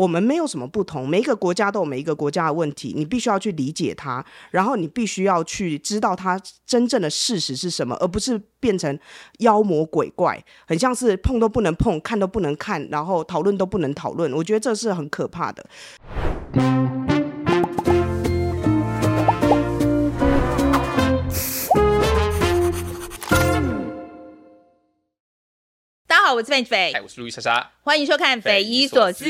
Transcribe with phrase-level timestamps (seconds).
[0.00, 8.98] 我们没有什么不同，每一个国家都有每一个国家的问题，你必须要去理解它，然后你必须要去知道它真正的事实是什么，而不是变成
[9.40, 14.32] 妖魔鬼怪，很像是碰都不能碰，看都不能看，然后讨论都不能讨论。
[14.32, 15.66] 我觉得这是很可怕的。
[26.06, 29.24] 大家好，我是范斐，我是路易莎莎，欢迎收看《匪夷所思》。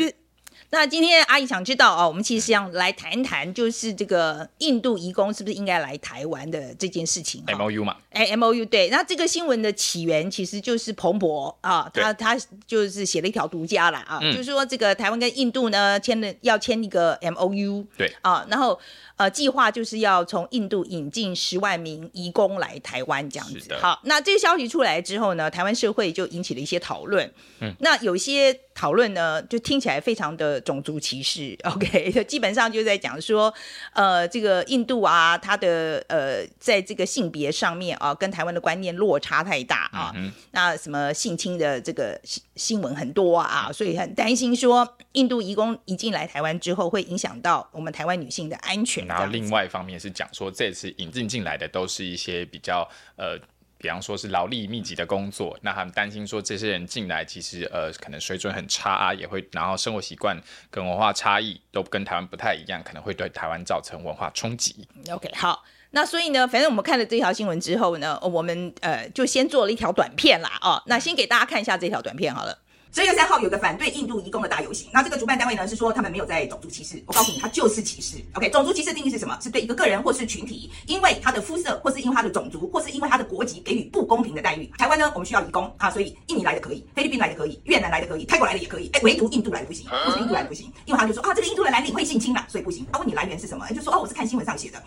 [0.72, 7.42] 那今天阿姨想知道啊，我们其实想来谈谈，就是这个印度移工是不是应该来台湾的这件事情。
[7.46, 8.88] M O U 嘛，哎，M O U 对。
[8.88, 18.80] 那这个新闻的起源其实就是彭博啊，他他就是写了一条独家了啊，就是说这个台湾跟印度呢签了要签一个 M O U，对啊，然后。
[19.16, 23.74] 呃，计划就是要从印度引进十万名移工来台湾这样子。
[23.74, 27.30] 好，那这个消息出来之后呢，台湾社会就引起了一些讨论。
[27.60, 31.56] 嗯，那有些讨论呢，就听起来非常的种族歧视。
[31.64, 33.52] OK，基本上就在讲说，
[33.92, 40.12] 呃，这个印度啊，它的呃，在这个性别上面啊，跟台湾的观念落差太大啊。
[40.14, 49.06] 嗯，那什么性侵的这个新新闻很多啊，所以很担心说，印度移工一进来台湾之后，会影响到我们台湾女性的安全。
[49.06, 53.38] 然后另外一方面是讲说，这次引进进来的都是一些比较呃，
[53.80, 60.38] 比方说是劳力密集的工作，那他们担心说这些人进来其实呃可能水准很差啊，也会然后生活习惯
[60.70, 64.86] 跟文化差异都跟台湾不太一样，可能会对台湾造成文化冲击。
[65.10, 72.58] OK，好，那所以呢，反正我们看了这条新闻之后呢，我们呃就先做了一条短片啦，哦，那先给大家看一下这条短片好了。
[72.92, 78.16] 十月三号有个反对印度移工的大游行，那这个主办单位呢是说他们没有在种族歧视，我告诉你，他就是歧视。
[78.34, 79.38] OK，种族歧视的定义是什么？
[79.40, 84.66] 是对一个个人或是群体，因为他的肤色，或是因为他的种族，或是因为他的国籍给予不公平的待遇。
[84.76, 90.66] 台湾呢，我们需要移工啊，所以印尼来的可以，菲律宾来的可以，越南来的可以，泰国来的也可以，哎，唯独印度来的不行，为什么印度来的不行？
[90.86, 92.84] 因为他就说啊，这个印度人来领会性侵嘛，所以不行。
[92.92, 93.68] 他问你来源是什么？
[93.68, 94.82] 就说哦，我是看新闻上写的。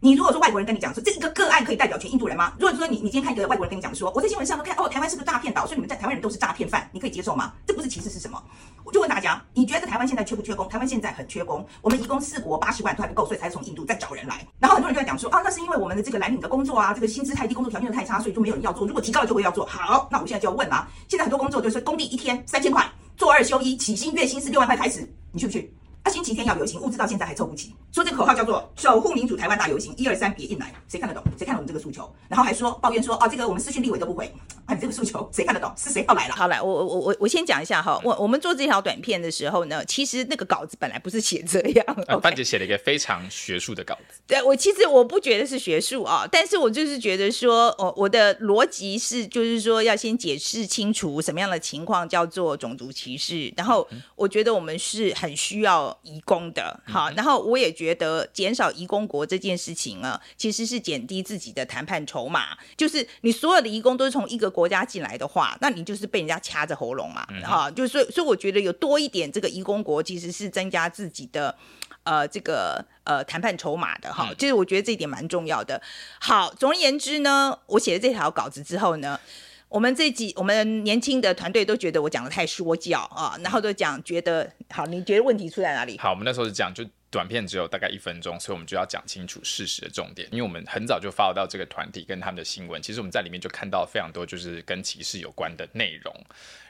[0.00, 2.52] 你如果说外国人跟你讲说这一个个案可以代表全印度人吗？
[2.58, 7.54] 如果说你你今天看一个外国人跟你讲说，我在新闻上都看哦，台湾是个诈骗岛，所以你们在台湾人都是诈骗犯，你可以接受吗？
[7.66, 8.42] 这不是歧视是什么？
[8.84, 10.68] 我就问大家，你觉得台湾现在缺不缺工？
[10.68, 14.46] 台湾现在很缺工，我们移工四国八十万都还不够，所以才从印度再找人来。
[14.58, 18.86] 然后很多人就在讲说啊，那是因为我们的这个蓝领的工作啊，这个薪资太低，工作条件又太差，所以就没有人要做。
[18.86, 19.64] 如果提高了就会要做。
[19.64, 22.86] 好，那我现在就要问了，现在很多工作就是工地一天三千块，
[23.16, 25.74] 做二休一，起薪月薪是六万块开始，你去不去？
[26.06, 27.74] 他、啊、星期天要游行，物资到现在还凑不齐。
[27.92, 31.20] 说这个口号叫做“守护民主台湾大游行”，一二三，别硬来，谁看得懂？
[31.36, 32.08] 谁看懂我们这个诉求？
[32.28, 34.32] 然后还说抱怨说哦，这个我们私讯立委都不回。
[34.66, 35.72] 啊，你这个诉求谁看得懂？
[35.76, 36.34] 是谁要来了？
[36.36, 38.00] 好来，我我我我我先讲一下哈。
[38.04, 41.84] 我我们做这条短片的时候呢，其实那个稿子本来不是写这样。
[42.06, 44.20] 啊， 范姐写了一个非常学术的稿子。
[44.28, 56.78] 对，我其实我不觉得是学术啊，但是我就是觉得说，哦，我的逻辑是就是说要先解释清楚什么样的情况叫做种族歧视，然后我觉得我们是很需要移工的。
[56.86, 62.56] 好，然后我也觉得减少移工国这件事情呢，其实是减低自己的谈判筹码。
[62.76, 67.26] 就是你所有的移工都是从一个国家进来的话，那你就是被人家掐着喉咙嘛。
[67.44, 71.54] 哈、嗯，就是所以，所以我觉得有多一点这个移工国，其实是增加自己的
[72.04, 74.32] 呃这个呃谈判筹码的哈。
[74.38, 75.80] 就是我觉得这一点蛮重要的。
[76.20, 79.18] 好，总而言之呢，我写了这条稿子之后呢。
[79.68, 85.98] 我们这几我们年轻的团队都觉得我讲的太说教啊，然后都讲觉得好，你觉得问题出在哪里？
[85.98, 90.28] 好，我们那时候是讲就短片只有大概一分钟，所以我们就要讲清楚事实的重点。
[90.30, 96.14] 因为我们很早就 follow 到这个团体跟他们的新闻，其实我们在里面就看到非常多就是跟歧视有关的内容。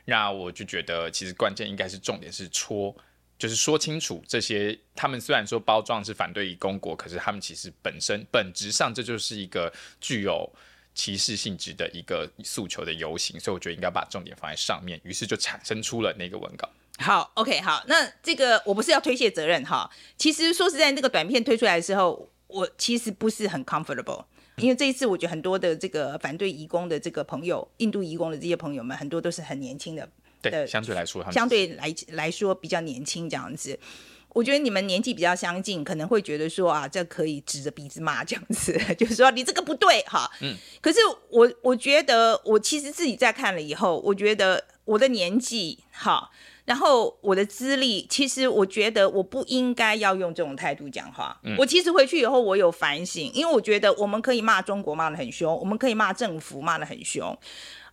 [0.07, 2.97] 那我就觉得其实关键应该是重点是戳，
[3.39, 4.77] 就是说清楚这些。
[4.95, 9.71] 他们虽然说包装是反对移工国，可是他们其实本身本质上这就是一个
[10.01, 10.51] 具有。
[10.97, 16.69] 歧视性质的一个诉求的游行，所以我觉得应该把重点放在上面，于是就产生出了那个文稿。
[16.99, 24.25] 好，OK，好，那这个我不是要推卸责任哈，其实说实在，那个短片推出来的时候，我其实不是很 comfortable，
[24.57, 30.09] 因为这一次我觉得很多的这个反对移工的这个朋友，印度移工的这些朋友们，很多都是很年轻的，
[30.41, 33.79] 对，相对来说，相对来来说比较年轻这样子。
[34.37, 40.31] 我觉得你们年纪比较相近，可能会觉得说啊，这可以指着鼻子骂这样子， 就是说你这个不对哈。
[40.43, 40.55] 嗯。
[40.83, 40.99] 可是
[41.31, 46.31] 我我觉得，我其实自己在看了以后，我觉得我的年纪哈，
[46.67, 51.41] 然后我的资历，其实我觉得我不应该要用这种态度讲话。
[51.45, 51.57] 嗯。
[51.57, 57.35] 我其实回去以后，我有反省，因为我觉得我们可以骂中国骂的很凶，我们可以骂政府骂的很凶。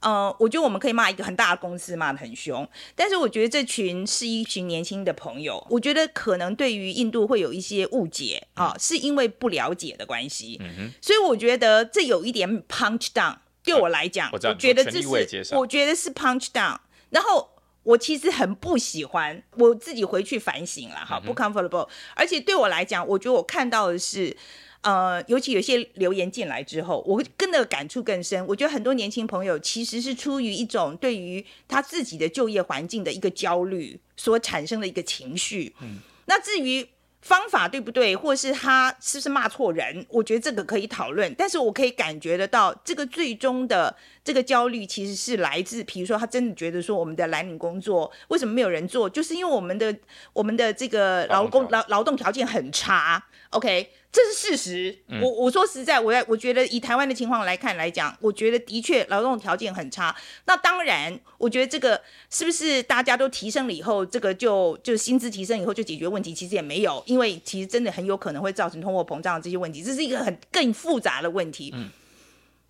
[0.01, 16.75] 呃，我觉得我们可以骂一个很大的公司骂得很凶，但是我觉得这群是一群年轻的朋友，我觉得可能对于印度会有一些误解啊，是因为不了解的关系，嗯，所以我觉得这有一点 punch down，对我来讲，啊，我，我觉得这是我觉得是 punch down，
[17.09, 17.52] 然后
[17.83, 24.35] 我其实很不喜欢，我自己回去反省了哈，不 comfortable，而且对我来讲，我觉得我看到的是。
[24.83, 28.45] 呃，尤其有些留言进来之后，我会跟那个感触更深。
[28.45, 35.73] 我觉得很多年轻朋友其实是出于一种对于他自己的就业环境的一个焦虑所产生的一个情绪。
[35.79, 36.85] 嗯，那至于
[37.23, 41.33] 方法对不对，或是他是不是骂错人，我觉得这个可以讨论。
[41.35, 49.95] 但是我可以感觉得到，这个最终的这个焦虑其实是来自，比如说他真的觉得说我们的蓝领工作为什么没有人做，就是因为我们的
[50.33, 53.23] 我们的这个劳工劳劳动条件很差。
[53.53, 53.89] OK。
[54.13, 60.15] 这是事实，嗯、我我说实在，我我觉得以台湾的情况来看来讲，我觉得的确劳动条件很差。
[60.45, 66.31] 那当然，我觉得这个是不是大家都提升了以后，这个就就薪资提升以后就解决问题？
[66.31, 71.71] 其实也没有，因为其实真的很有可能会造成通货膨胀这些问题，这是一个很更复杂的问题。
[71.73, 71.89] 嗯，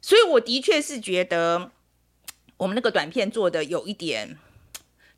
[0.02, 1.72] 所以我的确是觉得
[2.56, 4.38] 我们那个短片做的有一点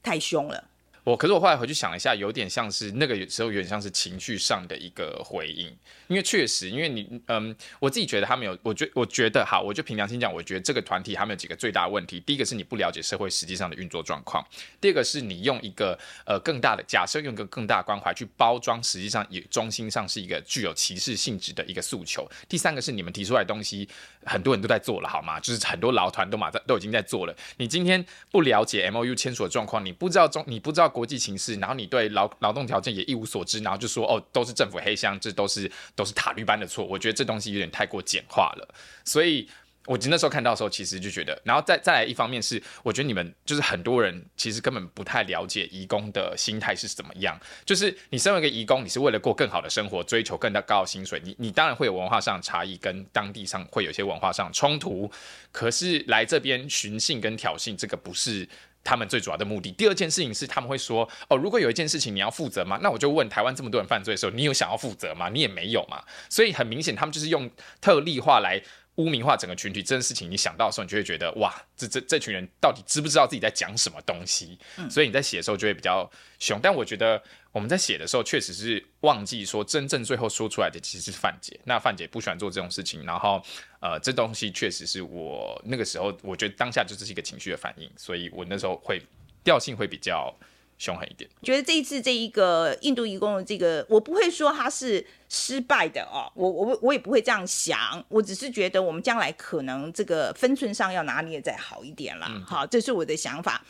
[0.01, 0.63] 太凶了。
[1.05, 5.67] 我可是我后来回去想一下，有点像是那个时候有点像是情绪上的一个回应，
[6.07, 14.43] 因为确实，因为你嗯，我自己觉得他们有，我觉我觉得好，我就凭良心讲，我觉得这个团体他们有几个最大的问题，第一个是你不了解社会实际上的运作状况，
[14.81, 23.87] 第二个是你用一个呃更大的假设，用一个更大关怀去包装，实际上也中心上是一个具有歧视性质的一个诉求，第三个是你们提出来的东西
[24.25, 25.39] 很多人都在做了好吗？
[25.39, 30.91] 就是很多劳团都马在都已经在做了，你今天不了解 MOU 签署的状况，你不知道中你不知道。
[30.95, 36.85] 国际形势，然后你对劳劳动条件也一无所知，然后就说哦，都是政府黑箱，这都是都是塔利班的错。
[36.85, 39.49] 我觉得这东西有点太过简化了，所以
[39.87, 47.39] 我那时候看到的时候，其实就觉得，然后再再来一方面是，我觉得你们就是很多人其实根本不太了解移工的心态是怎么样。
[47.65, 55.11] 就是你身为一个移工，你是为了过更好的生活，追求更加高的薪水，你你当然会有文化上的差异，跟当地上会有些文化上的冲突。
[55.51, 58.47] 可是来这边寻衅跟挑衅，这个不是。
[58.85, 59.69] 他们最主要的目的。
[59.71, 65.27] 第二件事情是，他们会说：“哦，如果有一件事情你要负责吗？”那我就问：台湾这么多人犯罪的时候，你有想要负责吗？
[65.27, 66.01] 你也没有嘛。
[66.29, 67.49] 所以很明显，他们就是用
[67.81, 68.61] 特例化来
[68.95, 69.81] 污名化整个群体。
[69.81, 74.57] 这件事情你想到的时候，你就会觉得：哇，这这这群人到底知不知道自己在讲什么东西？
[74.77, 74.89] 嗯。
[74.89, 76.09] 所以你在写的时候就会比较
[76.39, 76.59] 凶。
[76.61, 77.21] 但我觉得。
[77.55, 81.57] 我们在写的时候，确实是忘记说，真正最后说出来的其实是范姐。
[81.63, 83.41] 那范姐不喜欢做这种事情，然后，
[83.79, 89.01] 呃，这东西确实是我那个时候，我觉得当下就这是一个情绪的反应，所以我那时候会
[89.41, 90.35] 调性会比较
[90.77, 91.29] 凶狠一点。
[91.43, 102.29] 觉得这一次这一个印度移工的这个，我不会说他是失败的哦，我我我也不会这样想，我只是觉得我们将来可能这个分寸上要拿捏再好一点啦。
[102.45, 103.63] 好，这是我的想法。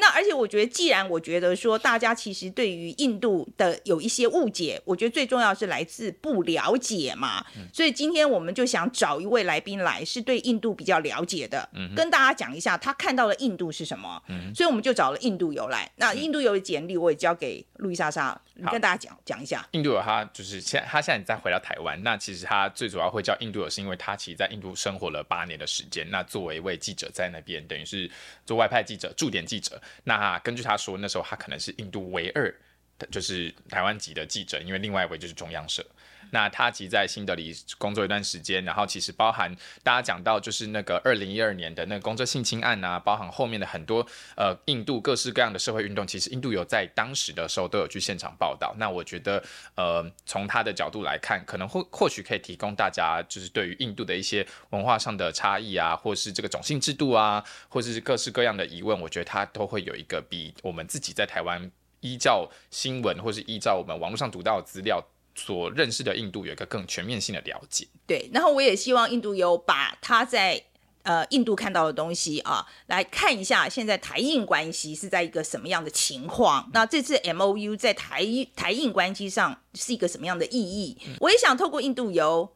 [0.00, 7.44] 那而且我觉得，既然我觉得说大家其实对于印度的有一些误解，我觉得最重要是来自不了解嘛。
[7.56, 14.22] 嗯、所以今天我们就想找一位来宾来，是对印度比较了解的，嗯、跟大家讲一下他看到的印度是什么。
[14.28, 15.90] 嗯、所以我们就找了印度游来。
[15.96, 19.66] 那印度游的简历我也交给路易莎莎，你跟大家讲讲一下。
[19.72, 26.08] 印度游他就是现他现在再回到台湾，那其实他最主要会叫印度游，是因为他其实在印度生活了八年的时间。
[26.10, 28.08] 那作为一位记者在那边，等于是
[28.46, 29.80] 做外派记者、驻点记者。
[30.04, 32.54] 那根据他说，那时候他可能是印度唯二
[32.98, 35.84] 的，就是台湾籍的记者，因为另外一位就是中央社。
[36.30, 44.06] 那他其实在新德里工作一段时间，然后其实包含大家讲到就是那个二零一二年的那个工作性侵案啊，包含后面的很多
[44.36, 48.74] 呃印度各式各样的社会运动，其实印度有在当时的时候都有去现场报道。
[48.78, 49.42] 那我觉得
[49.74, 61.70] 呃从他的角度来看，可能或或许可以提供大家就是对于印度的一些文化上的差异啊，或是这个种姓制度啊，或是各式各样的疑问，我觉得他都会有一个比我们自己在台湾
[62.00, 65.02] 依照新闻或是依照我们网络上读到的资料。
[65.38, 67.86] 所认识的印度有一个更全面性的了解。
[68.06, 70.62] 对，然后我也希望印度有把他在
[71.04, 76.68] 呃印度看到的东西啊，来看一下现在台印关系是在一个什么样的情况。
[76.74, 78.26] 那这次 MOU 在台
[78.56, 80.98] 台印关系上是一个什么样的意义？
[81.06, 82.50] 嗯、我也想透过印度游，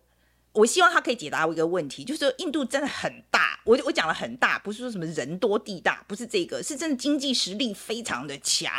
[0.53, 3.59] 我希望他可以解答我一个问题，就是说印度真的很大。
[3.65, 8.71] 我我讲了很大，不是说什么人多地大，不是这个，是真的经济实力非常的强。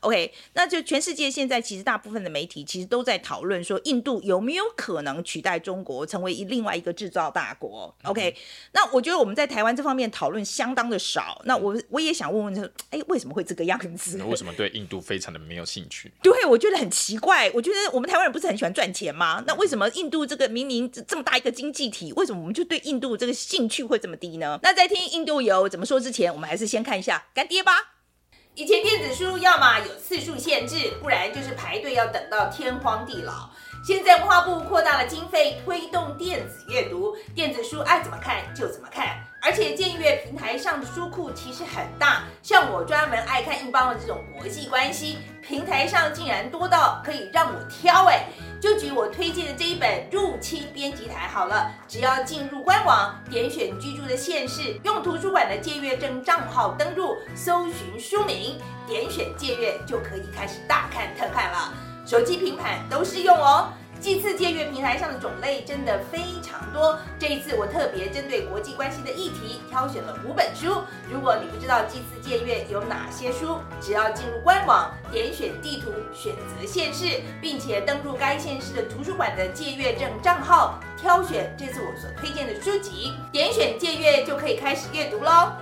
[0.00, 8.36] OK，那就全世界现在其实大部分的媒体其实都在讨论说，印度有没有可能取代中国成为一另外一个制造大国？OK，
[8.72, 11.40] 那我觉得我们在台湾这方面讨论相当的少。
[11.46, 14.22] 那我我也想问问说，哎，为什么会这个样子？
[14.24, 16.12] 为什么对印度非常的没有兴趣？
[16.22, 17.50] 对，我觉得很奇怪。
[17.54, 19.42] 我觉得我们台湾人不是很喜欢赚钱吗？
[19.46, 24.60] 那为什么印度这个明明这么大一个经济体，为什么我们就对印度这个兴趣会这么低呢？
[24.62, 27.72] 那在听印度游怎么说之前，我们还是先看一下干爹吧。
[28.54, 33.48] 以前电子书要么有次数限制，不然就是排队要等到天荒地老。
[33.86, 39.24] 现在文化部扩大了经费，推动电子阅读，电子书爱怎么看就怎么看。
[39.40, 48.24] 而且建阅平台上的书库其实很大，像我专门爱看印邦的这种国际关系，平台上竟然多到可以让我挑哎！
[48.60, 61.72] 就举我推荐的这一本《入侵编辑台》好了，只要进入官网，点选居住的县市，用图书馆的借阅证账号登录，搜寻书名，点选借阅就可以开始大看特看了，
[62.04, 63.68] 手机、平板都适用哦。
[64.00, 70.82] 祭次借阅平台上的种类真的非常多，这一次我特别针对国际关系的议题挑选了五本书。
[71.10, 85.52] 如果你不知道祭次借阅有哪些书，只要进入官网，点选地图，选择县市，并且登入该县市的图书馆的借阅证账号，挑选这次我所推荐的书籍，点选借阅就可以开始阅读喽。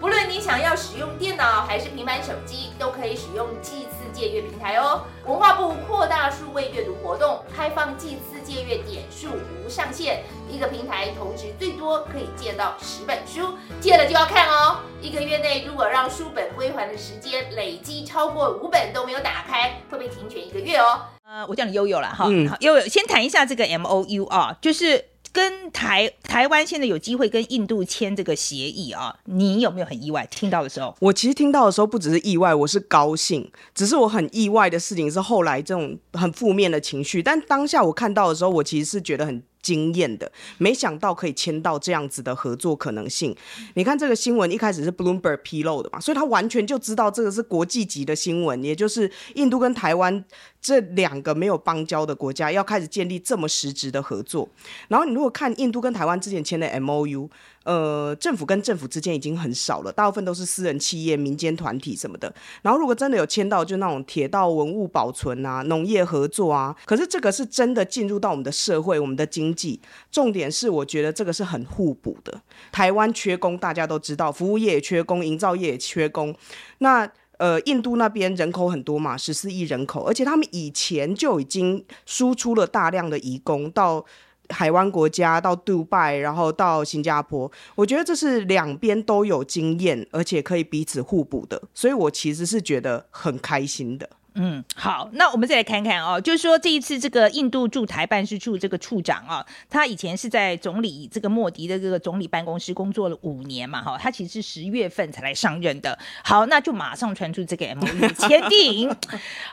[0.00, 5.02] 不论你想要使用电脑还是平板手机，都可以使用济次借阅平台哦。
[5.26, 9.28] 文化部扩大数位阅读活动，开放济次借阅点数
[9.64, 14.76] 无上限，一个平台投掷最多可以借到十本书，借了就要看哦。
[15.00, 16.26] 一个月内如果让书。
[16.38, 21.00] 本归还的时间累积超过五本都没有打开，会被停权一个月哦。
[21.24, 25.06] 呃，我叫你悠悠了哈，嗯，悠悠先谈一下这个 MOU 啊，就是。
[25.32, 30.26] 跟台台湾现在有机会跟印度签这个协议啊，你有没有很意外？
[30.30, 33.50] 听到的时候，我其实听到的时候不只是意外，我是高兴。
[33.74, 39.42] 只是我很意外的事情是后来这种很负面的情绪，但当下我看到的时候，我其实是觉得很。
[39.60, 43.34] 经验的，没想到可以签到这样子的合作可能性。
[43.74, 50.24] 你看这个新闻一开始是 Bloomberg 披露的嘛，所以他完全就知道这个是国际级的新闻，也就是印度跟台湾
[50.60, 54.48] 这两个没有邦交的国家要开始建立这么实质的合作。
[54.88, 57.28] 然后你如果看印度跟台湾之前签的 MOU。
[57.68, 62.34] 呃，政府跟政府之间已经很少了，大部分都是私人企业、民间团体什么的。
[62.62, 66.74] 然后如果真的有签到，就那种铁道文物保存啊、农业合作啊。
[66.86, 69.78] 可是这个是真的进入到我们的社会、我们的经济。
[70.10, 72.40] 重点是，我觉得这个是很互补的。
[72.72, 76.34] 台湾缺工，大家都知道，服务业也缺工，营造业也缺工。
[76.78, 77.06] 那
[77.36, 84.06] 呃，印度那边人口很多嘛，十四亿人口，而且他们以前就已经输出了大量的移工到。
[84.50, 94.08] 海湾国家到杜拜，然后到新加坡，我觉得这是两边都有经验，而且可以彼此互补的，所以我其实是觉得很开心的。
[94.34, 105.98] 嗯，好，那我们再来看看哦，就是说这一次这个印度驻台办事处这个处长啊，他以前是在总理这个莫迪的这个总理办公室工作了五年嘛，哈，他其实是十月份才来上任的。
[106.22, 108.88] 好，那就马上传出这个 MOU 签订。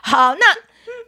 [0.02, 0.40] 好，那。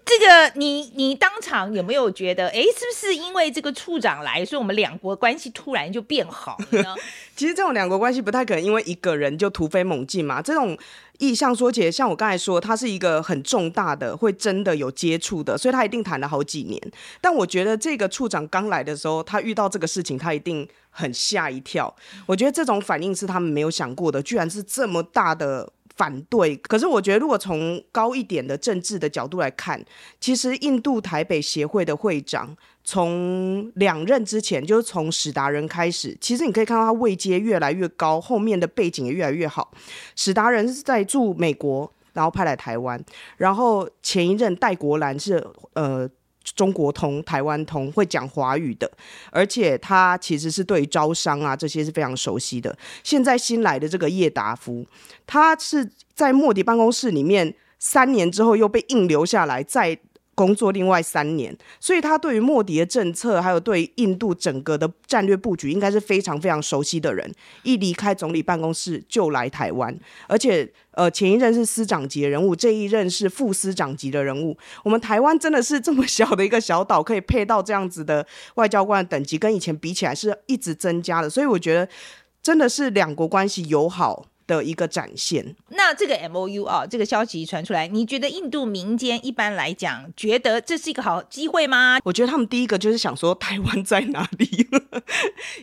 [0.08, 6.96] 这个你你当场有没有觉得，哎，是不是因为这个处长来，所以我们两国关系突然就变好了呢？
[7.36, 10.40] 其实这种两国关系不太可能因为一个人就突飞猛进嘛。
[10.40, 10.76] 这种
[11.18, 16.80] 意向说起来，像我刚才说，他是一个很重大的，会真的有接触的，所以他一定谈了好几年。
[17.20, 21.94] 但我觉得这个处长刚来的时候，他遇到这个事情，他一定很吓一跳。
[22.24, 25.70] 我觉得这种反应是他们没有想过的，居然是这么大的。
[25.98, 29.84] 反对，可是我觉得，如果从高一点的政治的角度来看，
[30.20, 39.72] 其实印度台北协会的会长从两任之前，就是从史达人开始，其实你可以看到他位阶越来越高，后面的背景也越来越好。
[40.14, 43.04] 史达人是在驻美国，然后派来台湾，
[43.36, 46.08] 然后前一任戴国兰是呃。
[46.54, 48.90] 中国通、台湾通会讲华语的，
[49.30, 52.76] 而且他其实是对于招商啊这些是非常熟悉的。
[53.02, 54.86] 现在新来的这个叶达夫，
[55.26, 59.98] 他是在莫迪办公室里面三年之后又被硬留下来，在。
[60.38, 67.28] 工作另外三年，所以他对于莫迪的政策，还有对印度整个的战略布局，应该是非常非常熟悉的人。
[67.64, 69.92] 一离开总理办公室就来台湾，
[70.28, 74.56] 而且呃前一任是司长级的人物，这一任是副司长级的人物。
[74.84, 81.28] 我们台湾真的是这么小的一个小岛，可以配到这样子的外交官等级，跟以前比起来是一直增加的。
[81.28, 81.88] 所以我觉得
[82.40, 84.26] 真的是两国关系友好。
[84.48, 85.54] 的一个展现。
[85.68, 92.00] 那这个 MOU 啊，这个消息传出来，你觉得印度民间一般来讲觉得这是一个好机会吗？
[92.02, 94.66] 我觉得他们第一个就是想说台湾在哪里，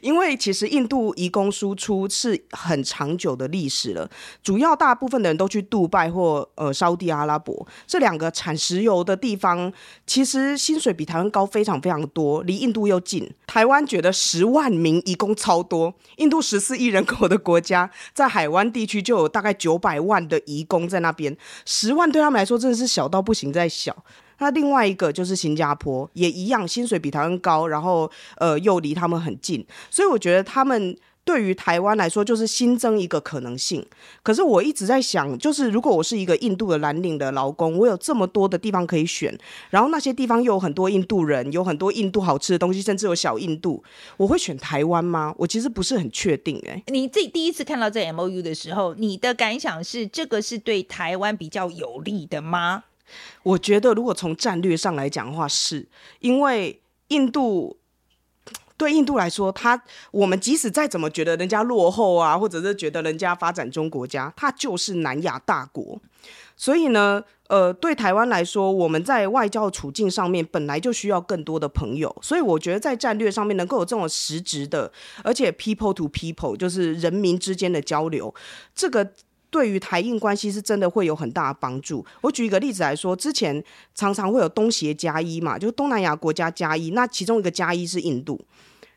[0.01, 4.09] 因为其实印度移工输出是很长久的历史了，
[4.41, 9.73] 主要大部分的人都去杜拜或呃沙地阿拉伯这两个产石油的地方，
[10.05, 13.27] 其实薪水比台湾高非常非常多，离印度又近。
[13.47, 23.95] 台湾觉得十万名移工超多，印度十四亿人口的国家，在海湾地区就有大概九百万的移工在那边，十万对他们来说真的是小到不行，再小。
[24.39, 30.97] 那另外一个就是新加坡，也一样，薪水比台湾高，然后呃又离他们很近，所以我觉得他们。
[31.25, 33.83] 对于台湾来说，就是新增一个可能性。
[34.21, 39.35] 可是我一直在想，就是如果我是一个印度的蓝领的劳工，我有这么多的地方可以选，
[39.71, 43.83] 然后那些地方又有很多印度人，有很多印度好吃的东西，甚至有小印度，
[44.17, 45.33] 我会选台湾吗？
[45.39, 46.61] 我其实不是很确定。
[46.67, 52.83] 哎，你自己第一次看到这 MOU 的时候，你的感想是这个是对台湾比较有利的吗？
[53.41, 55.87] 我觉得，如果从战略上来讲的话，是
[56.19, 57.77] 因为印度。
[58.77, 65.99] 对印度来说，他我们即使再怎么觉得人家落后啊，或者是觉得人家发展中国家，他就是南亚大国。
[66.57, 72.13] 所以呢，呃，对台湾来说，我们在外交处境上面本来就需要更多的朋友。
[72.21, 74.91] 所以我觉得在战略上面能够有这种实质的，
[75.23, 78.33] 而且 people to people 就是人民之间的交流，
[78.73, 79.11] 这个
[79.49, 82.05] 对于台印关系是真的会有很大的帮助。
[82.21, 88.39] 我举一个例子来说，之前常常会有东协加一嘛，就是东南亚国家加一，那其中一个加一是印度。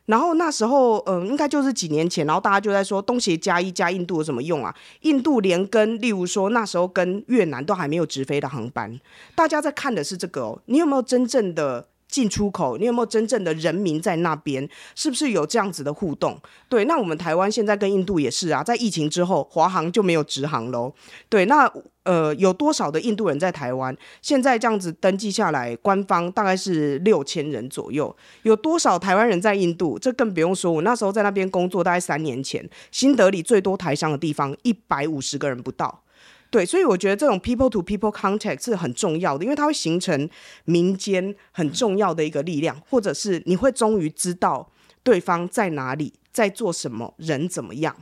[0.07, 4.75] 然后那时候，嗯，应该就是几年前，然后大家就在说东协加一加印度有什么用啊？
[5.03, 8.99] 印度连跟，例如说那时候跟越南都还没有直飞的航班，
[9.35, 10.59] 大家在看的是这个哦。
[10.65, 11.89] 你有没有真正的？
[12.09, 14.69] 进出口，你有没有真正的人民在那边？
[14.95, 16.41] 是不是有这样子的互动？
[16.69, 20.93] 对，那我们台湾现在跟印度也是啊，在疫情之后，华航就没有直航喽。
[21.29, 21.71] 对，那
[22.05, 23.95] 呃，有多少的印度人在台湾？
[24.23, 28.17] 现在这样子登记下来，官方大概是六千人左右。
[28.43, 29.99] 有多少台湾人在印度？
[29.99, 36.03] 这更不用说，我那时候在那边工作，大概三年前，新德里最多台商的地方，一百五十个人不到。
[36.51, 40.29] 对，所以我觉得这种 people to people contact 是很重要的，因为它会形成
[40.65, 44.71] 民间很重要的一个力量，或者是你会终于知道
[45.03, 47.95] 对方在哪里，在做什么，人怎么样。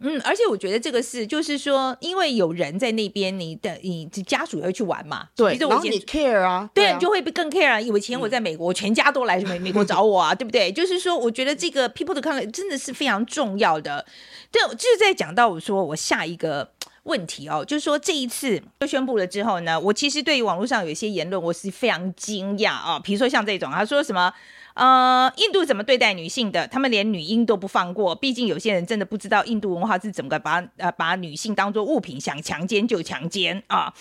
[0.00, 5.26] 嗯，而且我觉得这个是，就是说，因为有人在那边，你的你家属也会去玩嘛。
[5.34, 7.80] 对，然后你 care 啊，对，你就会更 care 啊。
[7.80, 10.70] 以前我在美国，嗯、全家都来美美国找我啊，对不对？
[10.70, 14.06] 就是说，我觉得这个 people to contact 真的是非常重要的。
[14.52, 16.70] 对，就是在讲到我说我下一个。
[17.08, 23.00] 问题哦，就是说这一次就宣布了之后呢，我其实对于网络上有一些言论，我是非常惊讶啊。
[23.00, 24.32] 比如说像这种，他说什么
[24.74, 26.68] 呃，印度怎么对待女性的？
[26.68, 28.14] 他们连女婴都不放过。
[28.14, 33.92] 毕竟有些人真的不知道印度文化是怎么个把呃把女性当做物品，想强奸就强奸啊。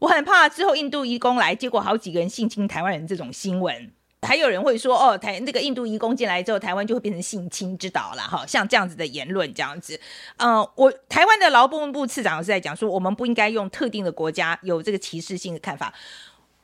[0.00, 3.90] 我很怕之后印度移工来，结果好几个人性侵台湾人这种新闻。
[4.26, 9.98] 还有人会说哦，台那个印度移工进来之后，台湾就会变成性侵之岛了哈，像这样子的言论这样子，
[10.38, 15.94] 嗯、我台湾的劳动部次长是在讲说，我们不应该用特定的国家有这个歧视性的看法。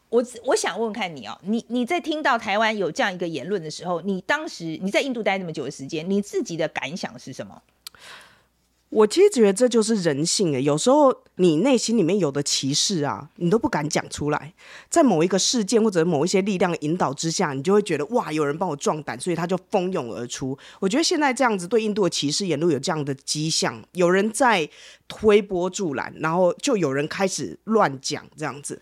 [0.08, 7.62] 我我想问问看你哦，你你在听到台湾有这样一个言论的时候，你当时你在印度待那么久的时间，你自己的感想是什么？
[8.92, 14.52] 我其实觉得这就是人性诶，有时候你内心里面有的歧视啊，你都不敢讲出来，
[14.90, 20.56] 在某一个事件或者某一些力量引导之下，你就会觉得哇，有人帮我壮胆，所以他就蜂拥而出。
[20.78, 24.68] 我觉得现在这样子对印度的歧视言论有这样的迹象，有人在
[25.08, 28.78] 推波助澜，然后就有人开始乱讲这样子。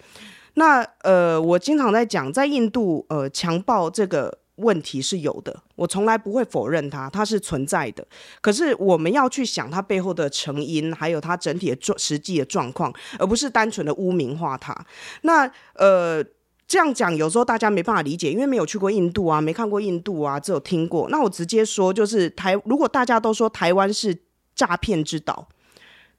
[0.55, 4.40] 那呃，我经常在讲，在印度呃强暴这个。
[4.61, 8.07] 问题是有的，我从来不会否认它，它是存在的。
[8.41, 14.77] 可是我们要去想它背后的成因，还有它整体的状实际的状况，而不是单纯的污名化它。
[15.23, 16.23] 那呃，
[16.69, 21.09] 这样讲有时候大家没办法理解，因为没有去过印度啊，没看过印度啊，只有听过。
[21.09, 24.17] 那我直接说，就是台，如果大家都说台湾是
[24.55, 25.49] 诈骗之岛，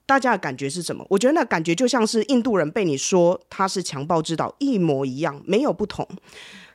[0.05, 1.05] 大家的感觉是什么？
[1.09, 6.07] 我觉得那感觉就像是印度人被你说他是强暴之岛一模一样，没有不同。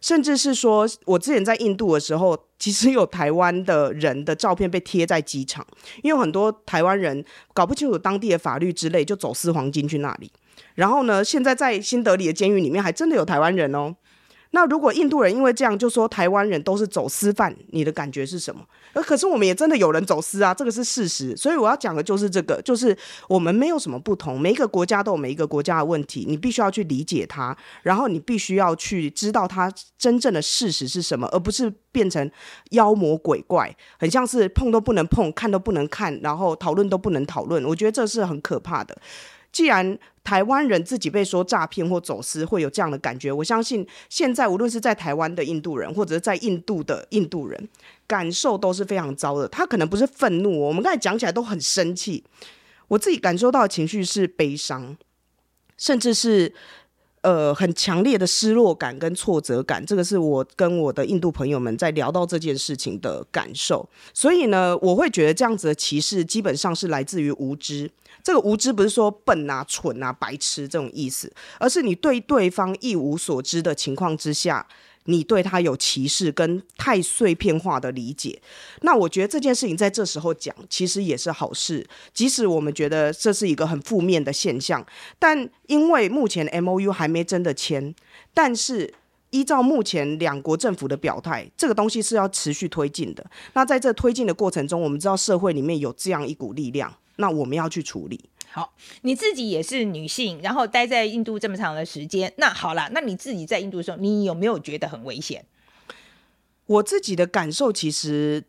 [0.00, 5.66] 甚至是说，我之前在印度的时候，其实有台湾的人的照片被贴在机场，
[6.02, 10.30] 因为很多台湾人搞不清楚当地的法律之类，就走私黄金去那里。
[10.74, 13.96] 然后呢，现在在新德里的监狱里面，还真的有台湾人哦。
[14.56, 18.62] 那如果印度人因为这样就说台湾人都是走私犯，你的感觉是什么？
[18.94, 21.36] 而可是我们也真的有人走私啊，这个是事实。
[21.36, 22.96] 所以我要讲的就是这个，就是
[23.28, 32.30] 我们没有什么不同，每一个国家都有每一个国家的问题，你必须要去理解它，然后你必须要去知道它真正的事实是什么，而不是变成
[32.70, 37.62] 妖魔鬼怪，很像是碰都不能碰，看都不能看，然后讨论都不能讨论。
[37.66, 38.96] 我觉得这是很可怕的。
[39.52, 47.68] 既然台湾人自己被说诈骗或走私会有这样的感觉，我相信现在无论是在台湾的印度人，或者是在印度的印度人，
[48.08, 49.46] 感受都是非常糟的。
[49.46, 52.24] 他可能不是愤怒，我们刚才讲起来都很生气，
[52.88, 54.96] 我自己感受到的情绪是悲伤，
[55.78, 56.52] 甚至是
[57.20, 59.86] 呃很强烈的失落感跟挫折感。
[59.86, 63.88] 这个是我跟我的印度朋友们在聊到这件事情的感受。
[64.12, 67.88] 所以呢，我会觉得这样子的歧视基本上是来自于无知。
[68.26, 74.66] 这个无知不是说笨啊、蠢啊、白痴这种意思，而是你对对方一无所知的情况之下，
[75.04, 78.42] 你对他有歧视跟太碎片化的理解。
[78.80, 81.86] 那我觉得这件事情在这时候讲，其实也是好事。
[82.12, 84.84] 即使我们觉得这是一个很负面的现象，
[85.20, 87.94] 但因为目前 MOU 还没真的签，
[88.34, 88.92] 但是
[89.30, 93.24] 依照目前两国政府的表态，这个东西是要持续推进的。
[93.52, 96.92] 那在这推进的过程中，我们知道社会里面有这样一股力量。
[97.16, 98.30] 那我们要去处理。
[98.50, 105.44] 好，你自己也是女性，然后待在印度这么长的时间，那好了，那你自己在印度的时候，你有没有觉得很危险？
[106.66, 108.44] 我自己的感受其实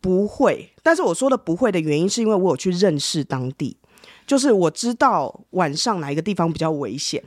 [0.00, 3.78] 不会，但是我说的不会的原因，是因为我有去认识当地，
[4.26, 7.24] 就是我知道晚上哪一个地方比较危险。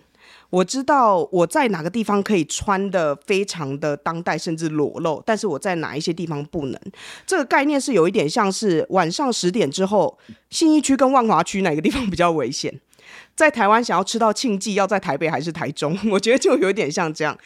[0.49, 6.81] 我知道我在哪个地方可以穿的非常的当代，甚至裸露，但是我在哪一些地方不能。
[7.25, 10.17] 这个概念是有一点像是晚上十点之后，
[10.49, 12.79] 信义区跟万华区哪个地方比较危险？
[13.35, 15.97] 在台湾想要吃到庆记，要在台北还是台中？
[16.11, 17.37] 我觉得就有点像这样。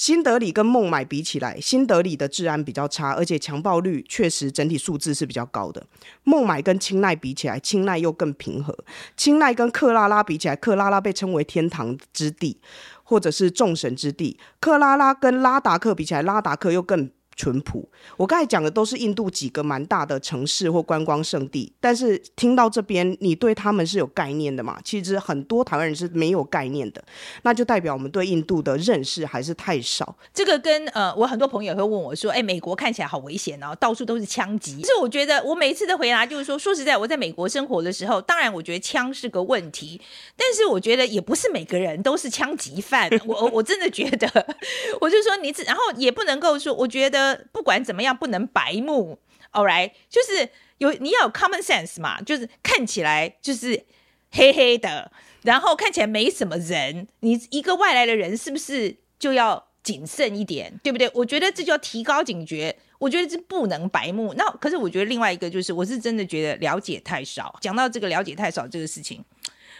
[0.00, 5.86] 新德里跟孟买比起来，新德里的治安比较差，而且强暴率确实整体数字是比较高的。
[6.24, 8.74] 孟买跟清奈比起来，清奈又更平和。
[9.14, 12.58] 清奈跟克拉拉比起来，克拉拉被称为天堂之地，
[13.02, 14.38] 或者是众神之地。
[14.58, 17.88] 克拉拉跟拉达克比起来，拉达克又更淳朴。
[18.18, 24.78] 我刚才讲的都是印度几个蛮大的城市或观光胜地，但是听到这边，你对他们是有概念的嘛？
[24.84, 27.02] 其实很多台湾人是没有概念的，
[27.44, 30.14] 那就代表我们对印度的认识还是太少。
[30.34, 39.98] 这个跟呃，我很多朋友会问我说：“哎，美国看起来好危险哦，到处都是枪击。”其实我觉得我每一次的回答就是说，说实在，我在美国生活的时候，当然我觉得枪是个问题，
[40.36, 43.08] 但是我觉得也不是每个人都是枪击犯。
[43.24, 44.28] 我我真的觉得，
[45.00, 47.29] 我就说你只，然后也不能够说，我觉得。
[47.52, 49.18] 不管怎么样，不能白目
[49.52, 53.84] ，all right，就是有你要有 common sense 嘛，就是看起来就是
[54.30, 55.10] 黑黑的，
[55.42, 61.10] 然后看起来没什么人，你一个外来的人是不是就要谨慎一点，对不对？
[61.14, 64.32] 我觉得这就要提高警觉，我觉得是不能白目。
[64.36, 67.58] 那可是我觉得另外一个就是，我是真的觉得了解太少。
[67.60, 69.24] 讲到这个了解太少这个事情，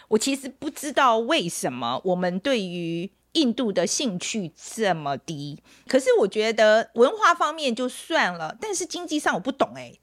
[0.08, 3.10] 我其实不知道为什么我们对于。
[3.32, 10.00] 印度的兴趣这么低，可是我觉得文化方面就算了，但是经济上我不懂哎、欸。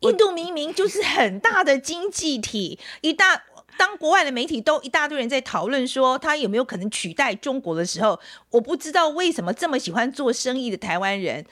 [0.00, 3.42] 印度明明就是很大的经济体， 一大
[3.76, 8.18] 当国外的媒体都一大堆人在讨论说他有没有可能取代中国的时候，
[8.50, 11.44] 我不知道为什么这么喜欢做生意的台湾人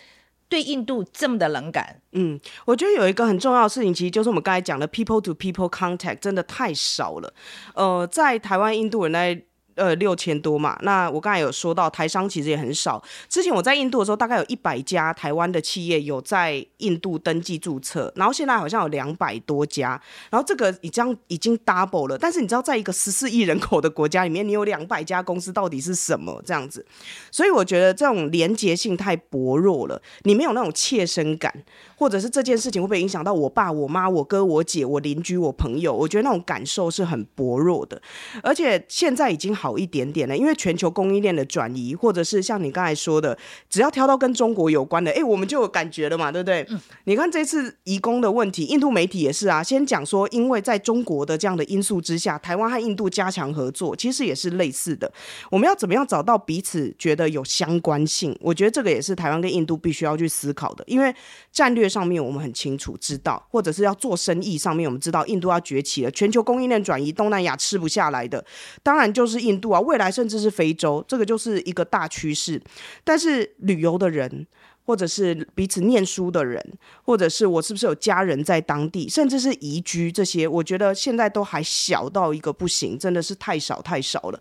[0.48, 2.00] 对印度这么的冷感。
[2.12, 7.34] 嗯，我觉得有一个很重要的事情，其实就是我们刚才讲的 people to people contact 真的太少了。
[7.74, 9.42] 呃，在台湾印度人在。
[9.78, 10.76] 呃，六千多嘛。
[10.82, 13.02] 那我刚才有说到，台商其实也很少。
[13.28, 20.00] 之前我在印度的时候，大概有一百家台湾的企业有在印度登记注册，然后现在好像有两百多家。
[20.30, 22.18] 然后这个已经已经 double 了。
[22.18, 26.84] 但是你知道，在一个十四亿人口的国家里面，你有两百家公司，到底是什么这样子？
[27.30, 31.54] 所以我觉得这种连结性太薄弱了，你没有那种切身感，
[31.98, 35.94] 或者是这件事情会不会影响到我爸、我妈、我哥、我姐、我邻居、我朋友？
[35.94, 38.00] 我觉得那种感受是很薄弱的。
[38.42, 39.78] 而且现在已经好。
[39.78, 43.38] 一点点了，因为全球供应链的转移，或者是像你刚才说的，
[43.70, 46.66] 只要挑到跟中国有关的，哎，我们就有感觉了嘛，对不对？
[46.68, 55.12] 嗯、你看这次移工的问题，印度媒体也是啊，先讲说，因为在中国的这样的因素之下，台湾和印度加强合作，其实也是类似的。
[55.48, 58.36] 我们要怎么样找到彼此觉得有相关性？
[58.40, 61.14] 我觉得这个也是台湾跟印度必须要去思考的，因为
[61.52, 68.42] 战略上面我们很清楚知道，或者是要做生意上面我们知道，印度要崛起了，全球供应链转移，东南亚吃不下来的，
[68.82, 69.58] 当然就是印。
[69.58, 72.62] 度啊，未来甚至是非洲，这个就是一个大趋势。
[73.02, 74.46] 但是旅游的人，
[74.84, 76.64] 或者是彼此念书的人，
[77.02, 84.40] 或者是我是不是有家人在当地，甚至是移居这些，我觉得现在都还小到一个不行，真的是太少太少了。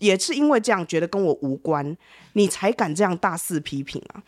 [0.00, 1.96] 也是因为这样觉得跟我无关，
[2.32, 4.22] 你才敢这样大肆批评啊。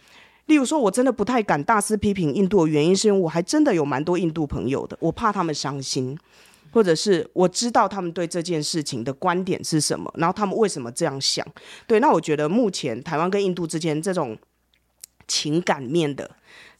[0.50, 6.18] 例如说，我真的不太敢大肆批评印度的原因，是因为我还真的有蛮多印度朋友的，我怕他们伤心，
[6.72, 11.46] 或者是我知道他们对这件事情的观点是什么，然后他们为什么这样想。
[11.86, 14.36] 对，那我觉得目前台湾跟印度之间这种
[15.28, 16.28] 情感面的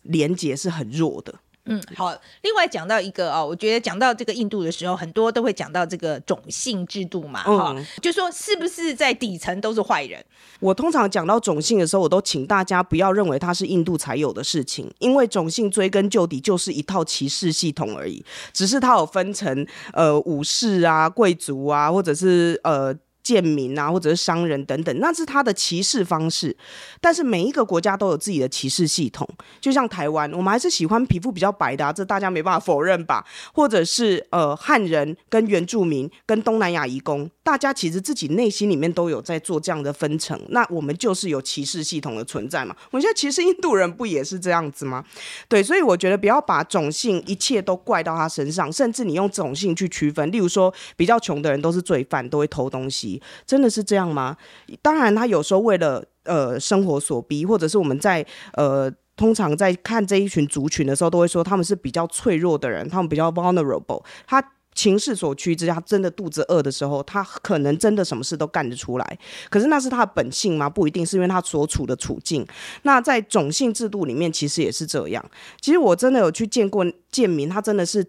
[0.02, 1.33] 连接是很弱的。
[1.70, 2.14] 嗯，好。
[2.42, 10.22] 另外讲到一个哦，我觉得讲到这个印度的时候，很多都会讲到这个种姓制度嘛，哈、嗯，就说是不是在底层都是坏人？
[10.59, 22.94] 我通常讲到种姓的时候，我都请大家不要认为它是印度才有的事情，因为种姓追根究底就是一套歧视系统而已，只是它有分成呃武士啊、贵族啊，或者是呃。
[23.31, 26.57] 贱民啊，或者是商人等等，那是他的歧视方式。
[27.01, 29.25] 但是每一个国家都有自己的歧视系统，
[29.61, 33.25] 就像台湾，我们还是喜欢皮肤比较白的啊，这大家没办法否认吧？
[33.55, 40.37] 或者是呃汉人跟原住民跟东南亚移工，大家其实自己内心里面都有在做这样的分层。
[40.49, 42.75] 那我们就是有歧视系统的存在嘛？
[42.90, 45.05] 我觉得其实印度人不也是这样子吗？
[45.49, 53.19] 对，所以我觉得不要把种姓一切都怪到他身上，甚至你用种姓去区分，例如说比较穷的人都是罪犯，都会偷东西。
[53.46, 54.37] 真的是这样吗？
[54.83, 64.02] 当然，他有时候为了呃生活所逼，或者是我们在呃通常在看这一群族群的时候，都会说他们是比较脆弱的人，他们比较 vulnerable。
[64.26, 64.42] 他
[64.74, 69.18] 情势所趋之下，真的肚子饿的时候，他可能真的什么事都干得出来。
[69.50, 70.70] 可是那是他的本性吗？
[70.70, 72.46] 不一定，是因为他所处的处境。
[72.83, 75.22] 那在种姓制度里面，其实也是这样。
[75.61, 78.06] 其实我真的有去见过贱民，他真的是。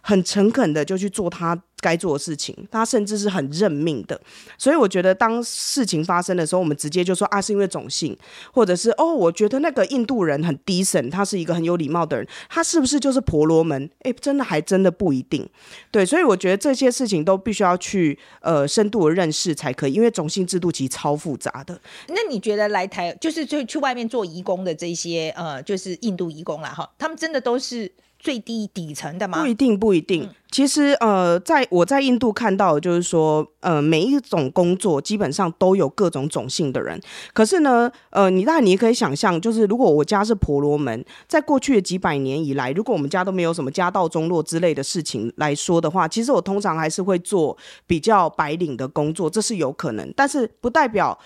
[0.00, 4.18] 很诚恳的就去做他该做的事情，他甚至是很认命的。
[4.56, 8.16] 所以我觉得，当事情发生的时候，我们直接就说啊，是因为种姓，
[8.52, 13.90] 或者是哦，我觉得那个印度人很 decent，他是一个很有礼貌的人，他是不是就是婆罗门？
[14.00, 15.46] 哎，真的还真的不一定。
[15.90, 21.78] 对，所以我觉得这些事情都必须要去呃深度的认识才可以，因为种姓制度其实超复杂的。
[22.08, 27.92] 那你觉得来台就是就去外面做义工的这些呃，就是印度义工啦哈，他们真的都是？
[28.24, 29.38] 最低底层的吗？
[29.38, 30.22] 不一定，不一定。
[30.22, 36.98] 嗯、其实，呃，在我在印度看到的就是说，呃，每一种工作基本上都有各种种姓的人。
[37.34, 47.54] 可是呢，呃，你当然你也可以想象，就是如果我家是婆罗门，在过去的几百年以来，如果我们家都没有什么家道中落之类的事情来说的话，其实我通常还是会做
[47.86, 51.18] 比较白领的工作，这是有可能，但是不代表。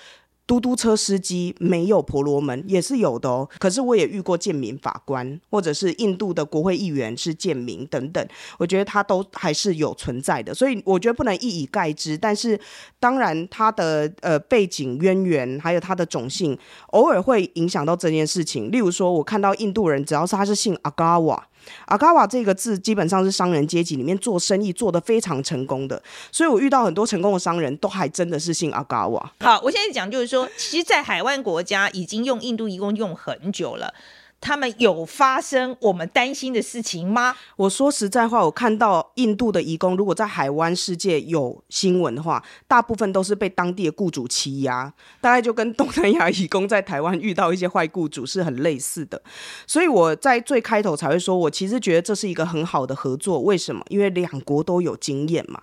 [0.48, 8.26] 嘟嘟车司机没有婆罗门也是有的哦，可是我也遇过贱民法官，或者是印度的国会议员是贱民等等，
[8.58, 12.16] 我觉得他都还是有存在的，所以我觉得不能一以概之。
[12.16, 12.58] 但是
[12.98, 16.58] 当然他的呃背景渊源还有他的种姓，
[16.92, 18.70] 偶尔会影响到这件事情。
[18.70, 21.47] 例如说，我看到印度人，只要是他是姓阿嘎瓦。
[21.86, 29.32] 阿嘎瓦这个字基本上是商人阶级里面做生意做得非常成功的，所以我遇到很多成功的商人都还真的是姓阿嘎瓦。
[29.40, 33.92] 好，我现在讲就是说，其实，在海湾国家已经用印度义工用很久了。
[34.40, 37.34] 他们有发生我们担心的事情吗？
[37.56, 49.20] 我说实在话，我看到印度的移工，如果在海湾世界有新闻的话，大部分都是被当地的雇主欺压，大概就跟东南亚移工在台湾遇到一些坏雇主是很类似的。
[49.66, 53.40] 所以我在最开头才会说，我其实觉得这是一个很好的合作。
[53.40, 53.84] 为什么？
[53.88, 55.62] 因为两国都有经验嘛。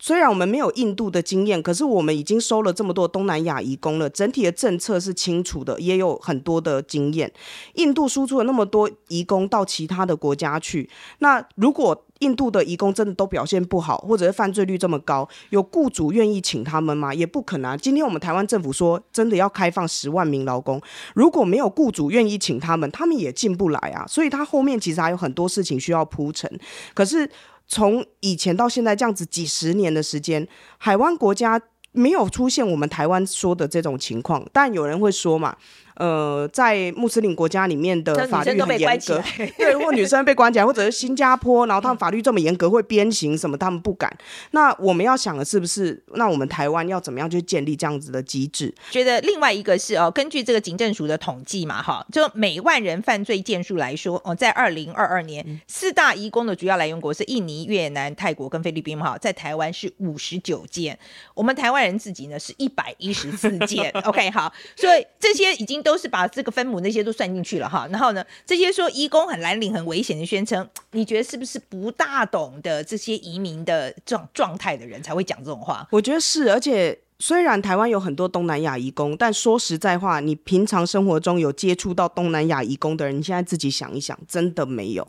[0.00, 7.32] 虽然我们没有印度的经验，可是我们已经收了这么多东南亚移工了，整体的政策是清楚的，也有很多的经验。
[7.74, 17.12] 印度输出了那么多移工到其他的国家去，那如果印度的移工真的都表现不好，或者是犯罪率这么高，有雇主愿意请他们吗？
[17.12, 17.76] 也不可能。
[17.78, 20.80] 今天我们台湾政府说真的要开放十万名劳工，
[21.14, 24.04] 如果没有雇主愿意请他们，他们也进不来啊。
[24.06, 26.48] 所以他后面其实还有很多事情需要铺陈，
[26.94, 27.28] 可是。
[27.68, 31.60] 从以前到现在这样子几十年的时间，海湾国家
[31.92, 35.56] 没有出现我们台湾说的这种情况，但有人会说嘛。
[35.98, 39.20] 呃，在穆斯林国家里面的法律很严格，
[39.56, 44.16] 对，如果女生被关起来，或者是新加坡，然后他们法律这么严格，会鞭刑什么，他们不敢。
[44.52, 48.72] 那我们要想的是不是，那我们台湾要怎么样去建立这样子的机制？
[48.92, 60.96] 觉得另外一个是哦，根据这个警政署的统计嘛，哈，就每万人犯罪件数来说，哦，在二零二二年，嗯、四大移工的主要来源国是印尼、越南、泰国跟菲律宾嘛，哈，在台湾是五十九件，
[61.34, 63.90] 我们台湾人自己呢是一百一十四件。
[64.06, 65.82] OK，好，所以这些已经。
[65.88, 75.88] 都是把这个分母那些都算进去了哈，然后呢，这些说移工很蓝领、很危险的宣称， 你觉得是不是不大懂的这些移民的状状态的人才会讲这种话？
[75.90, 85.08] 我觉得是，而且虽然台湾有很多东南亚移工，但说实在话，你平常生活中有接触到东南亚移工的人，你现在自己想一想，真的没有，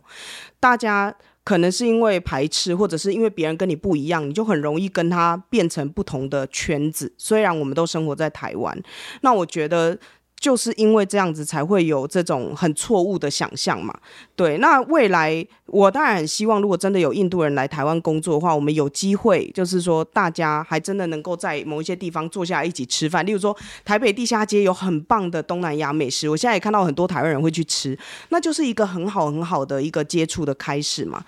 [0.59, 1.13] 大家。
[1.45, 7.11] 可能是因为排斥，或者是因为别人跟你不一样，你就很容易跟他变成不同的圈子。
[7.17, 8.79] 虽然我们都生活在台湾，
[9.21, 9.97] 那我觉得。
[10.39, 13.93] 就是因为这样子才会有这种很错误的想象嘛，
[14.37, 14.57] 对。
[14.59, 23.25] 那未来我当然很希望，如果真的有印度人来台湾工作的话，我们有机会，就是说大家还真的能够在某一些地方坐下来一起吃饭。
[23.25, 27.97] 例如说，台北地下街有很棒的东南亚美食，我现在也看到很多台湾人会去吃，
[28.29, 31.23] 那就是一个很好很好的一个接触的开始嘛。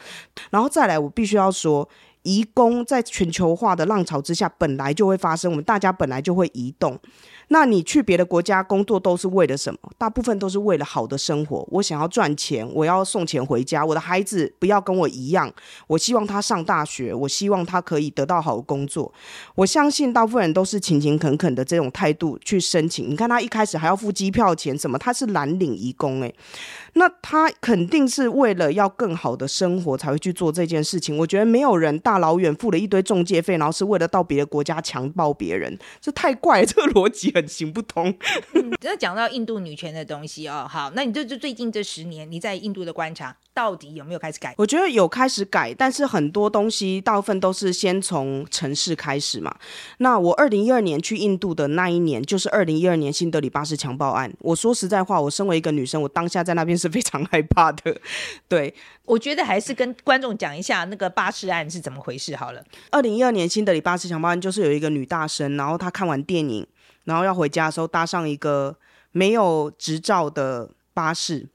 [0.50, 1.88] 然后再来，我必须要说，
[2.24, 6.98] 移工在全球化的浪潮之下本来就会发生，我们大家本来就会移动。
[7.54, 9.80] 那你去别的国家工作都是为了什么？
[9.98, 11.68] 大部分都是为了好的生活。
[11.70, 15.54] 我想要赚钱，我要送钱回家，我的孩子不要跟我一样。
[15.88, 19.14] 我希望他上大学，我希望他可以得到好的工作。
[19.56, 23.10] 我相信大部分人都是勤勤恳恳的这种态度去申请。
[23.10, 26.34] 你看他一开始还要付机票钱什么，他是蓝领移工诶。
[26.94, 31.18] 那他肯定是为了要更好的生活才会去做这件事情。
[31.18, 37.52] 我觉得没有人大老远付了一堆中介费，然后是为了到别的国家强暴别人，这太怪，这个逻辑很。
[37.52, 38.18] 行不通。
[38.82, 44.56] 那讲到印度女权的东西哦，好，那你这就最近这十年你在印度的观察，到底有没有开始改？
[44.58, 49.54] 我觉得有开始改，但是很多东西大部分都是先从城市开始嘛。
[49.98, 54.34] 那我二零一二年去印度的那一年，就是二零一二年新德里巴士强暴案。
[54.40, 57.96] 我说实在话，我身为一个女生，我当下在那边是非常害怕的。
[58.48, 58.74] 对，
[59.06, 62.64] 我觉得还是跟观众讲一下那个巴士案是怎么回事好了。
[62.90, 66.66] 二零一二年新德里巴士强暴案就是有一个女大生，然后她看完电影。
[67.04, 68.76] 然后要回家的时候，搭上一个
[69.12, 71.48] 没有执照的巴士，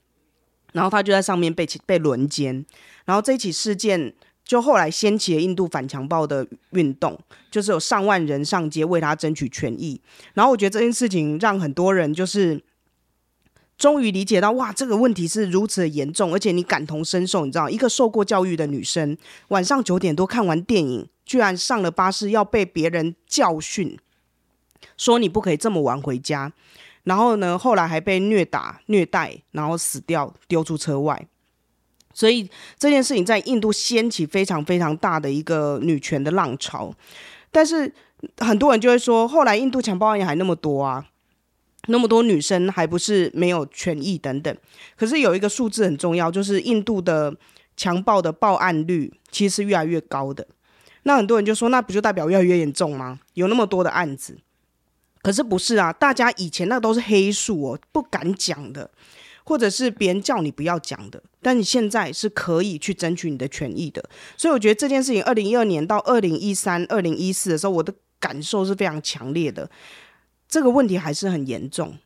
[0.73, 2.65] 然后他就在上面被被轮奸。
[3.05, 7.17] 然后这起事件就后来掀起了印度反强暴的运动，
[7.49, 10.01] 就是有上万人上街为他争取权益。
[10.33, 12.61] 然后我觉得这件事情让很多人就是
[13.77, 17.45] 终于理解到，哇，这个问题是如此的严重，而且你感同身受。
[17.45, 19.17] 你知道，一个受过教育的女生，
[19.49, 23.97] 晚上九点多看完电影，居然上了巴士要被别人教训。
[24.97, 26.51] 说你不可以这么晚回家，
[27.03, 31.27] 然后呢，后来还被虐打、虐待，然后死掉，丢出车外。
[32.13, 36.91] 所以这件事情在印度掀起非常非常大的一个女权的浪潮。
[37.51, 37.93] 但是
[38.39, 41.05] 很多人就会说，后来印度强暴案也还那么多啊，
[41.87, 44.57] 那么多女生还不是没有权益等等。
[44.95, 47.33] 可是有一个数字很重要，就是印度的
[47.75, 50.47] 强暴的报案率其实是越来越高的。
[51.03, 53.19] 那很多人就说，那不就代表越来越严重吗？
[53.35, 54.37] 有那么多的案子。
[55.21, 58.89] 可是不是啊，大家以前那都是黑数哦，不敢讲的，
[59.43, 64.01] 或者是别人叫你不要讲的，但你现在是可以去争取你的权益的。
[64.37, 69.69] 所以我觉得这件事情，二零一二年到二零一三、二零一四的时候，我的感受是非常强烈的。
[70.47, 71.97] 这个问题还是很严重，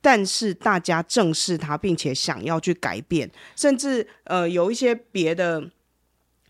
[0.00, 5.70] 但是大家正视它，并且想要去改变，甚至呃有一些别的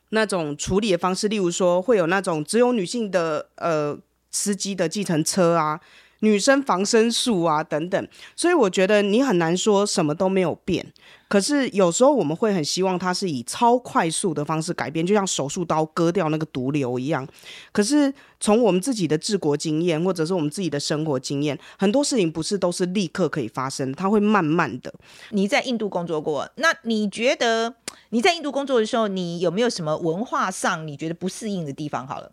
[0.08, 3.98] 那种处理的方式，例如说会有那种只有女性的呃
[4.30, 5.78] 司机的计程车啊。
[6.24, 10.84] 女生防身术啊，等等，所以我觉得你很难说什么都没有变。
[11.28, 17.26] 可是有时候我们会很希望它是以超快速的方式改变，就像手术刀割掉那个毒瘤一样。
[17.72, 24.94] 可是从我们自己的治国经验，或者是我们自己的生活经验，很多事情不是都是立刻可以发生，它会慢慢的。
[25.30, 27.74] 你在印度工作过，那你觉得
[28.10, 32.06] 你在印度工作的时候，你有没有什么文化上你觉得不适应的地方？
[32.06, 32.30] 好了，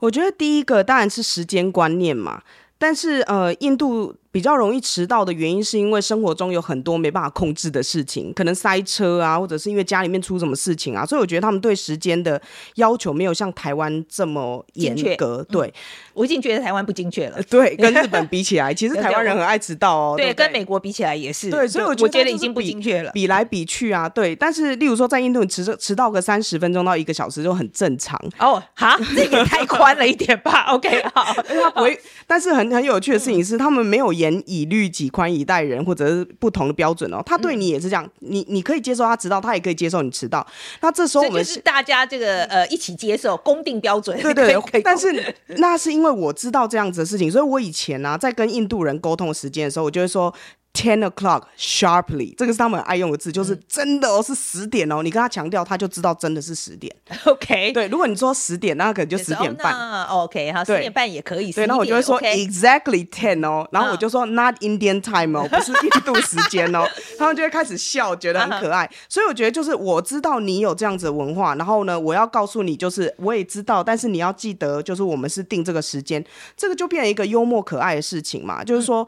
[0.00, 2.42] 我觉得第一个当然是时间观念嘛。
[2.82, 12.40] 但是，呃，印度比较容易迟到的原因，是因为生活中有很多没办法控制的事情，可能塞车啊，或者是因为家里面出什么事情啊，所以我觉得他们对时间的
[12.76, 15.46] 要求没有像台湾这么严格。
[15.50, 15.72] 对、嗯，
[16.14, 17.42] 我已经觉得台湾不精确了。
[17.50, 20.14] 对，跟日本比起来，其实台湾人很爱迟到哦。
[20.18, 21.50] 对，对，对，跟美国比起来也是。
[21.50, 23.10] 对，所以我觉得，已经不精确了。
[23.12, 24.34] 比来比去啊，对。
[24.34, 28.18] 但是，例如说在印度，迟迟到个三十分钟到一个小时就很正常。
[28.38, 31.34] 哦，哈，这也太宽了一点吧？OK，好。
[31.44, 35.02] 他不会，但是很很有趣的事情是，他们没有严以律己。
[35.12, 37.22] 宽以待人，或者是不同的标准哦。
[37.26, 40.46] 他对你也是这样，嗯、你你可以接受他迟到，他也可以接受你迟到。
[40.80, 44.18] 那这时候我们是大家这个呃一起接受公定标准。
[44.22, 44.80] 对对对。
[44.80, 50.32] 但是那是因为我知道这样子的事情，所以我以前呢、啊、在跟印度人沟通的时间的时候，我就会说。
[50.74, 55.02] Ten o'clock sharply，这个是他们爱用的字，就是真的哦，是十点哦。
[55.02, 56.90] 你跟他强调，他就知道真的是十点。
[57.26, 60.04] OK，对，如果你说十点，那可能就十点半。
[60.06, 61.52] OK，好，十点半也可以。
[61.52, 66.88] 对，然后我就会说 exactly ten 哦，然后我就说 not Indian time 哦，不是印度时间哦。
[67.18, 68.90] 他们就会开始笑，觉得很可爱。
[69.10, 76.24] 所以我觉得就是我知道你有这样子的文化，然后呢，我要告诉你，就是我也知道，但是你要记得，就是我们是定这个时间，
[76.56, 78.64] 这个就变成一个幽默可爱的事情嘛。
[78.64, 79.06] 就是说。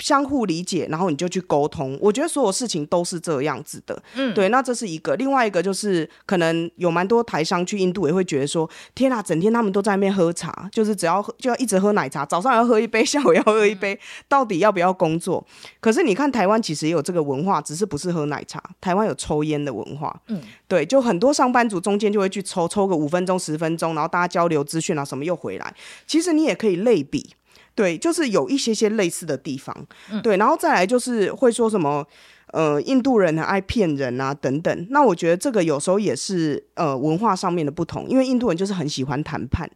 [0.00, 1.96] 相互理解，然后你就去沟通。
[2.00, 4.48] 我觉得所有事情都是这样子的，嗯，对。
[4.48, 15.44] 那这是一个，另外一个就是可能有蛮多台商去印度也会觉得说，天啊，整天他们都在那边喝茶，就是只要就要一直喝奶茶，早上要喝一杯，下午要喝一杯，到底要不要工作？
[15.80, 25.74] 可是你看台湾其实也有这个文化，只是不是喝奶茶，台湾有抽烟的文化，嗯，对，就很多上班族中间就会去抽，抽个五分钟、十分钟，然后大家交流资讯啊什么又回来。
[26.06, 27.34] 其实你也可以类比。
[27.74, 29.74] 对，就是有一些些类似的地方，
[30.10, 32.06] 嗯、对，然后再来就是会说什么，
[32.52, 34.86] 呃，印度人很爱骗人啊，等等。
[34.90, 39.68] 那我觉得这个有时候也是呃文化上面的不同，因为印度人就是很喜欢谈判。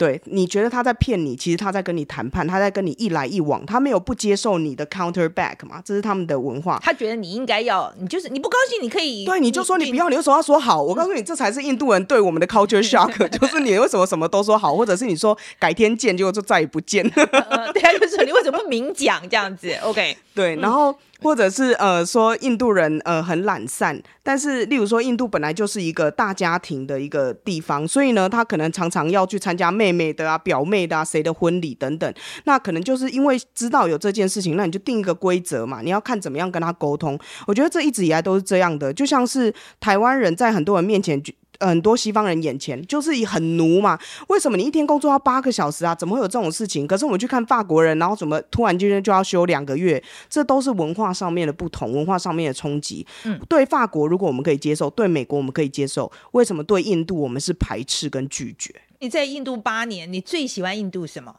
[0.00, 6.80] 对，你觉得他在骗你，其实他在跟你谈判，他在跟你一来一往，他没有不接受你的 counter back 嘛，这是他们的文化。
[6.82, 10.80] 他觉得你应该要，你就是你不高兴，你可以，对，你就说你不要，你为什么要说好？
[10.80, 17.06] 我告诉你，这才是印度人对我们的 culture shock， 就是你为什么什么都说好，或者是你说改天见，结果就再也不见。
[17.14, 20.96] 呃、对啊，就是你为什么不明讲这样子？OK， 对，然后。
[21.22, 32.14] 或者是呃说印度人呃很懒散，但是例如说印度本来就是一个大家庭的一个地方，所以呢他可能常常要去参加妹妹的啊、表妹的啊、谁的婚礼等等，
[32.44, 37.18] 那可能就是因为知道有这件事情，那你就定一个规则嘛，你要看怎么样跟他沟通。
[37.46, 41.22] 我觉得这一直以来都是这样的，就像是台湾人在很多人面前。
[41.60, 43.98] 很多西方人眼前就是很奴嘛，
[44.28, 45.94] 为什么你一天工作要八个小时啊？
[45.94, 46.86] 怎么会有这种事情？
[46.86, 50.02] 可是我们去看法国人，然后怎么突然之间就要休两个月？
[50.28, 53.06] 这都是文化上面的不同，文化上面的冲击。
[53.24, 58.74] 嗯，对法国如果我们可以接受，对美国我们可以接受，为什么对印度我们是排斥跟拒绝？
[59.00, 61.34] 你在印度八年，你最喜欢印度什么？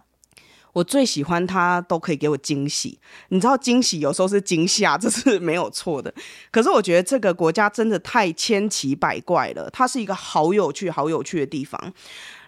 [0.73, 2.99] 我最喜欢他都可以给我惊喜，
[3.29, 6.13] 你知道惊喜有时候是惊吓，这是 没有错的。
[6.51, 11.93] 可是我觉得这个国家真的太千奇百怪了，它是一个好有趣、好有趣的地方。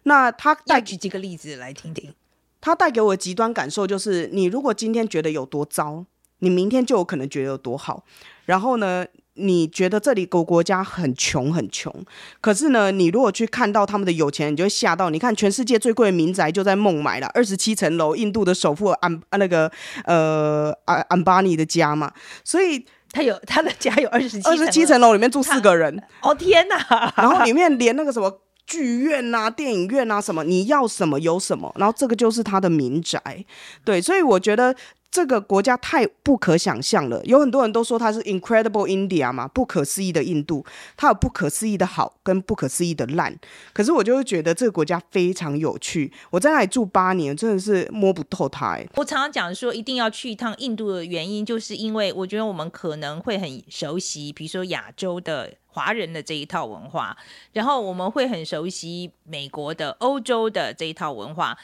[0.03, 2.13] 那他带举几个例子来听听。
[2.59, 6.05] 他带给我的极端感受就是，你如果今天觉得有多糟，
[6.39, 8.05] 你明天就有可能觉得有多好。
[8.45, 9.05] 然后呢，
[9.35, 11.91] 你觉得这里国国家很穷很穷，
[12.39, 15.09] 可是呢，你如果去看到他们的有钱人，你就会吓到。
[15.09, 19.71] 你看，全世界最贵的民宅就在孟买了，二十七层楼，印度的首富安那个
[20.05, 22.13] 呃安安巴尼的家嘛，
[22.43, 26.03] 所以他有他的家有二十七二十七层楼里面住四个人。
[26.21, 27.13] 哦天哪！
[27.17, 31.73] 然后里面连那个什么剧院啊、电影院啊什么，你要什么有什么。
[31.79, 33.43] 然后这个就是他的民宅，
[33.83, 34.75] 对，所以我觉得。
[35.13, 40.65] 这个国家太不可想象了，有很多人都说它是 incredible India 嘛，不可思议的印度，
[40.97, 43.37] 它有不可思议的好跟不可思议的烂。
[43.73, 46.11] 可是我就会觉得这个国家非常有趣。
[46.31, 48.71] 我在那里住八年，真的是摸不透它。
[48.71, 57.15] 哎，我常常讲说一定要去一趟印度的原因，就是因为我觉得我们可能会很熟悉，比如说亚洲的华人的这一套文化，
[57.51, 61.55] 然后我们会很熟悉美国的、欧洲的这一套文化，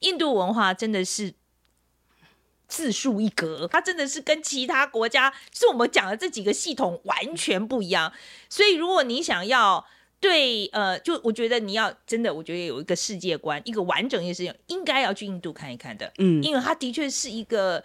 [0.00, 1.32] 印度文化真的是。
[2.68, 8.12] 自树一格，它真的是跟其他国家，是我们讲的这几个系统完全不一样。
[8.48, 9.84] 所以，如果你想要
[10.18, 16.12] 对呃，就我觉得你要真的，我觉得有一个世界观，一个完整的世界，应该要去印度看一看的。
[16.18, 17.84] 嗯，因为它的确是一个，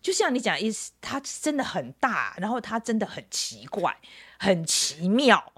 [0.00, 3.96] 就像你讲意思，它真的很大，然后它真的很奇怪，
[4.38, 5.52] 很奇妙。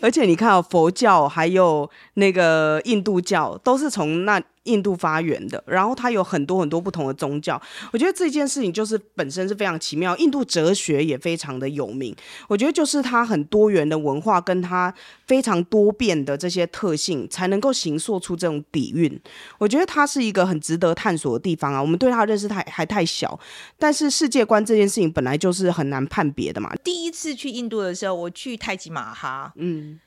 [0.00, 4.42] 而且你看哦，佛教还有那个印度教，都是从那。
[4.64, 7.60] 印度发源的，然后它有很多很多不同的宗教。
[7.92, 10.16] 我觉得这件事情就是本身是非常奇妙。
[10.16, 12.14] 印度哲学也非常的有名。
[12.48, 14.92] 我觉得就是它很多元的文化，跟它
[15.26, 19.20] 非常多变的这些特性，才能够形塑出这种底蕴。
[19.58, 21.80] 我觉得它是一个很值得探索的地方啊。
[21.80, 23.38] 我们对它认识太还太小，
[23.78, 26.72] 但是世界观这件事情本来就是很难判别的嘛。
[26.84, 29.98] 第一次去印度的时候，我去泰姬玛哈，嗯。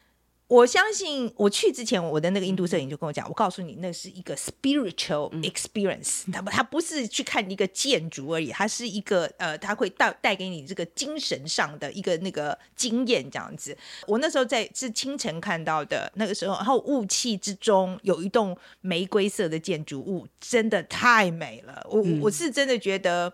[0.56, 13.78] 我相信我去之前，我的那个印度摄影就跟我讲，我告诉你，那是一个 spiritual experience， 它不，它不是去看一个建筑而已，它是一个呃，它会带带给你这个精神上的一个那个经验这样子。
[14.08, 21.86] 我那时候在是清晨看到的，那个时候，然后雾气之中有一栋玫瑰色的建筑物，真的太美了。
[21.90, 23.34] 我我是真的觉得。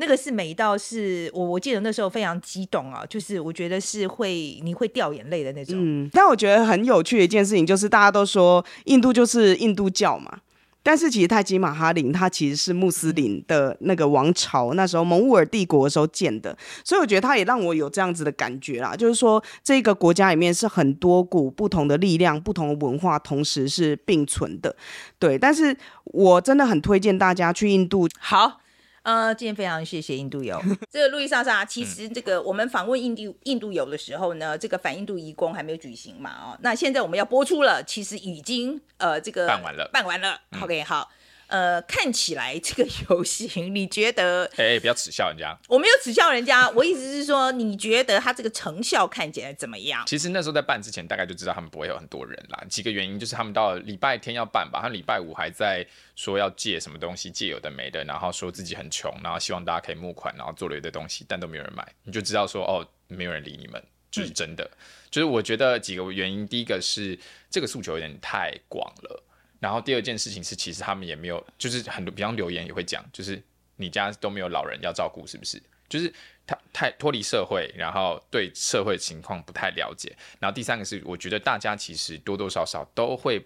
[0.00, 5.76] 那个是美到是我我记得那时候非常激动啊，就是我觉得是会你会掉眼泪的那种。
[5.78, 10.38] 嗯，但我觉得很有趣的一件事情就是大家都说印度就是印度教嘛，
[10.82, 24.74] 但是其实泰姬玛哈林它其实是穆斯林的那个王朝，那时候蒙兀尔帝国的时候建的，所以我觉得它也让我有这样子的感觉啦，就是说这个国家里面是很多股不同的力量、不同的文化同时是并存的。
[25.18, 28.08] 对，但是我真的很推荐大家去印度。
[28.18, 28.60] 好。
[29.02, 30.60] 呃，今天非常谢谢印度游。
[30.90, 40.38] 这个路易莎莎，其实这个我们访问印度印度游的时候呢，这个反印度移工还没有举行嘛，哦，那现在我们要播出了，其实已经呃这个办完了，办完了。
[40.60, 41.10] OK，好，
[41.50, 44.44] 呃，看起来这个游行，你觉得？
[44.56, 45.58] 哎、欸，不要耻笑人家。
[45.68, 50.04] 我没有耻笑人家，我意思是说，你觉得他这个成效看起来怎么样？
[50.06, 52.64] 其实那时候在办之前，大概就知道他们不会有很多人啦。
[52.68, 55.84] 几个原因就是他们到礼拜天要办吧，他礼拜五还在
[56.14, 64.62] 说要借什么东西，借有的没的，然后说自己很穷，然后希望大家可以募款，然后做了一堆东西，但都没有人买，你就知道说哦，没有人理你们，就是真的。
[64.64, 64.78] 嗯、
[65.10, 67.18] 就是我觉得几个原因，第一个是
[67.50, 69.24] 这个诉求有点太广了。
[69.60, 73.40] 然后第二件事情是，其实他们也没有，就是很多，比方留言也会讲，就是
[73.76, 75.62] 你家都没有老人要照顾，是不是？
[75.88, 76.12] 就是
[76.46, 80.16] 他太脱离社会，然后对社会情况不太了解。
[80.38, 83.44] 然后第三个是，我觉得大家其实多多少少都会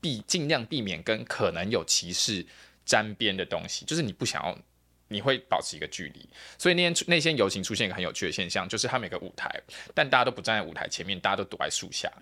[0.00, 2.46] 避尽量避免跟可能有歧视
[2.84, 4.56] 沾边的东西，就是你不想要，
[5.08, 6.28] 你会保持一个距离。
[6.58, 9.50] 所以那天那天游行出现一个很有趣的现象，就是他们有个舞台，
[9.94, 12.12] 但大家都不站在舞台前面，大家都躲在树下。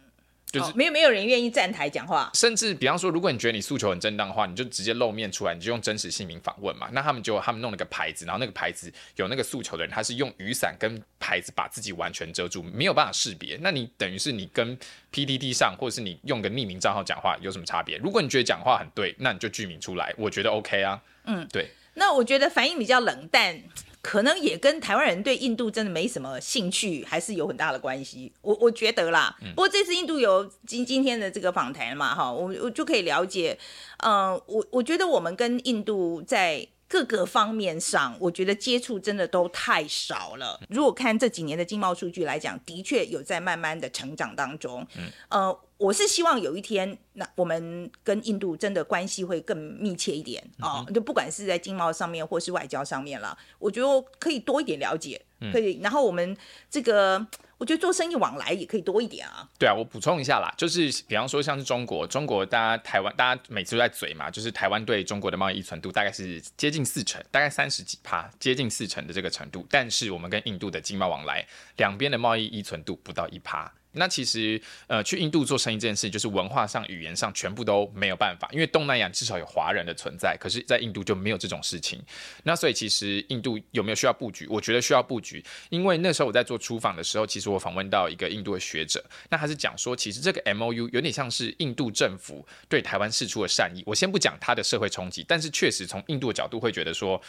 [0.54, 6.88] 就是、哦、没有没有人愿意站台讲话，甚至比方说，如果你觉得你诉求很正当的话，你就直接露面出来，你就用真实姓名访问嘛。
[6.92, 13.58] 那他们就他们弄了个牌子，然后那个牌子有那个诉求的人，他是用雨伞跟牌子把自己完全遮住，没有办法识别。
[13.60, 14.78] 那你等于是你跟
[15.12, 17.96] PTT 上，或者是你用个匿名账号讲话有什么差别？
[17.98, 21.02] 如果你觉得讲话很对，那你就具名出来，我觉得 OK 啊。
[21.24, 21.68] 嗯，对。
[21.94, 23.60] 那我觉得反应比较冷淡。
[24.04, 28.30] 可能也跟台湾人对印度真的没什么兴趣，还是有很大的关系。
[28.42, 33.58] 我我觉得啦，不过这次印度有今今天的这个访谈嘛，哈，我我就可以了解，
[34.04, 40.60] 嗯、呃，我我觉得我们跟印度在各个方面上，我觉得接触真的都太少了。
[40.68, 45.60] 如果看这几年的经贸数据来讲，的确有在慢慢的成长当中，嗯，呃。
[45.84, 55.20] 我是希望有一天，那我们跟印度真的关系会更密切一点啊、嗯哦，就不管是在经贸上面或是外交上面了，我觉得可以多一点了解，
[55.52, 55.78] 可以。
[55.82, 56.34] 然后我们
[56.70, 57.26] 这个，
[57.58, 59.46] 我觉得做生意往来也可以多一点啊。
[59.58, 69.66] 对啊，我补充一下啦，就是比方说像是中国，中国大家台湾大家每次都在嘴嘛，就是台湾对中国的贸易依存度大概是接近四成，大概三十几趴，接近四成的这个程度。
[69.68, 73.70] 但是我们跟印度的经贸往来，两边的贸易依存度不到一趴。
[73.94, 82.02] 那其实，呃，去印度做生意这件事，就是文化上、语言上全部都没有办法，因为东南亚至少有华人的存在，可是，在印度就没有这种事情。
[82.42, 84.46] 那所以，其实印度有没有需要布局？
[84.48, 93.82] 我觉得需要布局，因为那时候我在做出访的时候，其实我访问到一个印度的学者，那他是讲说，其实这个 MOU 有点像是印度政府对台湾释出的善意。
[93.86, 97.20] 我先不讲他的社会冲击，但是确实从印度的角度会觉得说，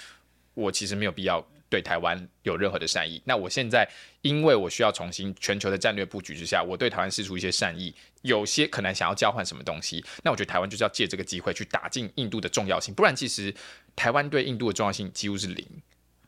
[0.56, 1.46] 我其实没有必要。
[1.68, 3.90] 对台湾有任何的善意，那我现在
[4.22, 13.54] 因为我需要重新全球的战略布局之下，我对台湾释出一些善意，有些可能想要交换什么东西，那我觉得台湾就是要借这个机会去打进印度的重要性，不然其实
[13.96, 15.66] 台湾对印度的重要性几乎是零。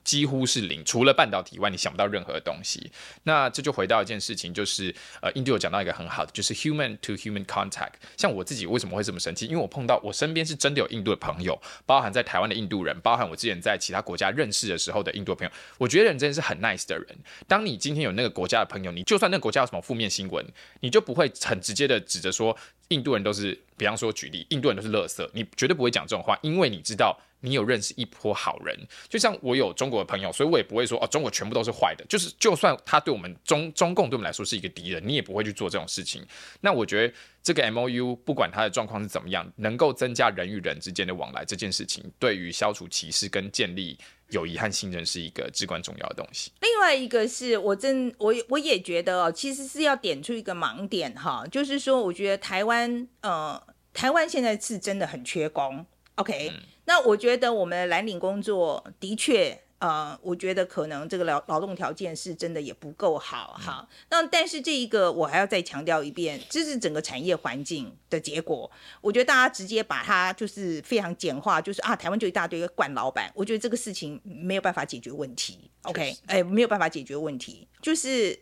[0.08, 2.90] 几乎是零，除了半导体以外，你想不到任何东西。
[3.24, 7.92] 那这就回到一件事情，就是呃，印度有讲到一个很好的，就是 human to human contact。
[8.16, 9.48] 像我自己为什么会这么生气？
[9.48, 15.52] 因为我碰到我身边是真的有印度的朋友，包含在台湾的印度人，包含我之前在其他国家认识的时候的印度朋友。
[15.78, 17.06] 我觉得人真的是很 nice 的人。
[17.46, 20.46] 当你今天有那个国家的朋友，你就算那个国家有什么负面新闻，
[20.80, 22.56] 你就不会很直接的指着说
[22.90, 27.18] 印度人都是，比方说举例，印度人都是垃圾，你绝对不会讲这种话，因为你知道。
[27.40, 28.76] 你有认识一波好人，
[29.08, 32.04] 就像我有中国的朋友，所以我也不会说哦，中国全部都是坏的。
[32.10, 36.26] 就是就算他对我们中中共对我们来说是一个敌人，你也不会去做这种事情。
[36.62, 37.14] 那我觉得
[37.44, 43.96] 这个 MOU 不管它的状况是怎么样，能够增加人与人之间的往来这件事情，对于消除歧视跟建立
[44.30, 46.52] 友谊和信任是一个至关重要的东西。
[46.62, 53.62] 另外一个是我真我我也觉得哦，其实是要点出一个盲点哈，就是说我觉得台湾呃
[53.94, 56.50] 台湾现在是真的很缺工，OK。
[56.50, 63.88] 嗯那我觉得我们的蓝领工作的确，呃，我觉得可能这个劳劳动条件是真的也不够好哈。
[64.10, 68.70] 那但是这一个我还要再强调一遍，这是整个产业环境的结果。
[69.02, 73.32] 我觉得大家直接把它就是非常简化，就是啊，台湾就一大堆惯老板。
[73.36, 75.70] 我觉得这个事情没有办法解决问题。
[75.84, 77.68] OK，哎，没有办法解决问题。
[77.80, 78.38] 就是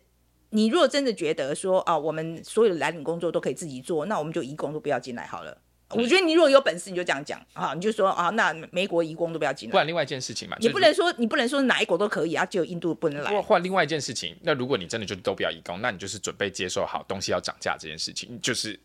[0.51, 5.57] 你如果真的觉得说啊，我们所有的蓝领工作都可以自己做，那我们就移工都不要进来好了。
[5.95, 9.73] 我觉得你如果有本事，你就这样讲啊，你就说啊，那美国移工都不要进来。
[9.73, 13.41] 换另外一件事情嘛，你不能说你不能说哪一国都可以啊，只有印度不能来。
[13.41, 18.79] 换另外一件事情，那如果你真的就都不要移工，那你就是准备接受好东西要涨价这件事情，就是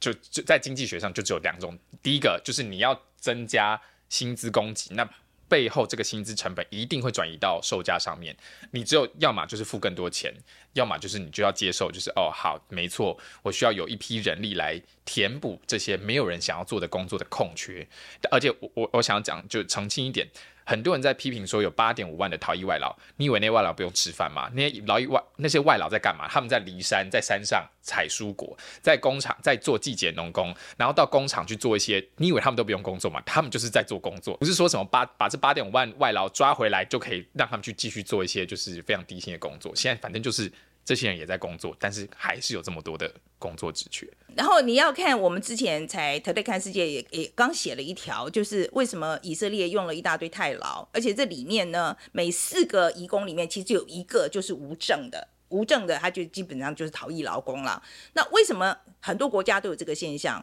[0.00, 5.08] 就就在经济学上就只有两种，第一个就是你要增加薪资供给，那。
[5.48, 8.36] 背后这个薪资成本一定会转移到售价上面，
[8.70, 10.32] 你只有要么就是付更多钱，
[10.74, 17.86] 要么就是你就要接受，就是哦好，没错，我需要有一批人力来填补这些没有人想要做的工作的空缺。
[18.30, 20.28] 而且我我我想讲就澄清一点，
[20.68, 24.50] 很多人在批评说有八点五万的逃逸外劳，你以为那些外劳不用吃饭吗？
[24.52, 26.28] 那些劳役外那些外劳在干嘛？
[26.28, 33.18] 他们在离山，在山上采蔬果，在工厂在做季节农工，然后到工厂去做一些，你以为他们都不用工作吗？
[33.24, 39.74] 他们就是在做工作，不是说什么八把这八点五万外劳抓回来就可以让他们去继续做一些就是非常低薪的工作。
[39.74, 40.52] 现在反正就是。
[40.88, 44.08] 这些人也在工作，但是还是有这么多的工作职缺。
[44.34, 57.82] 然后你要看，我们之前才 Today 看世界也也刚写了一条，就是为什么以色列用了一大堆太劳，而且这里面呢，每四个移工里面其实有一个就是无证的，无证的他就基本上就是逃逸劳工了。
[58.14, 60.42] 那为什么很多国家都有这个现象？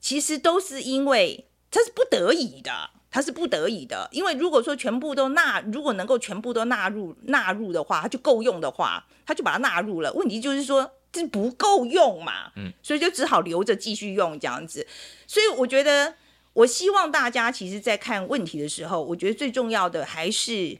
[0.00, 2.90] 其实都是因为这是不得已的。
[3.10, 10.12] 他是不得已的，因为如果说全部都纳，如果能够全部都纳入纳入的话，他就够用的话，他就把它纳入了。
[10.12, 14.86] 问题就是说这不够用嘛，嗯，所以就只好留着继续用这样子。
[15.26, 16.14] 所以我觉得，
[16.52, 20.78] 我希望大家其实，在看问题的时候，我觉得最重要的还是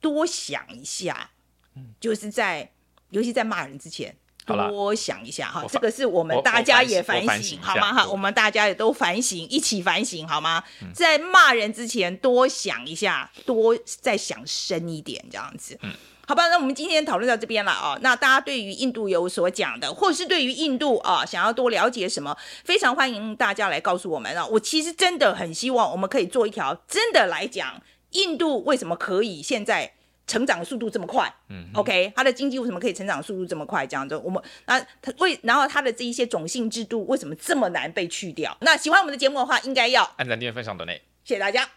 [0.00, 1.30] 多想一下，
[1.74, 2.70] 嗯，就是在
[3.10, 4.14] 尤其在骂人之前。
[4.56, 7.92] 多想一下哈，这个是我们大家也反省，好吗？
[7.92, 10.62] 哈，我们大家也都反省，一起反省好吗？
[10.82, 15.78] 嗯、在骂人之前多想一下，多再想深一点，这样子。
[15.82, 15.90] 嗯，
[16.26, 17.98] 好吧，那我们今天讨论到这边了啊。
[18.00, 24.46] 那大家对于印度有所讲的，或是对于印度啊想要多了解什么，非常欢迎大家来告诉我们啊。
[24.46, 29.94] 我其实真的很希望我们可以做一条真的来讲，印度为什么可以现在。
[30.28, 33.84] 成长速度这么快，嗯，OK，他的经济为什么可以成长速度这么快？
[33.84, 34.78] 这样子我们那
[35.18, 38.56] 为，然后他的这一些种姓制度为什么这么难被去掉？
[38.60, 40.76] 那喜欢我们的节目的话，应该要按赞、订阅、分享。
[40.76, 41.68] 等内，谢谢大家。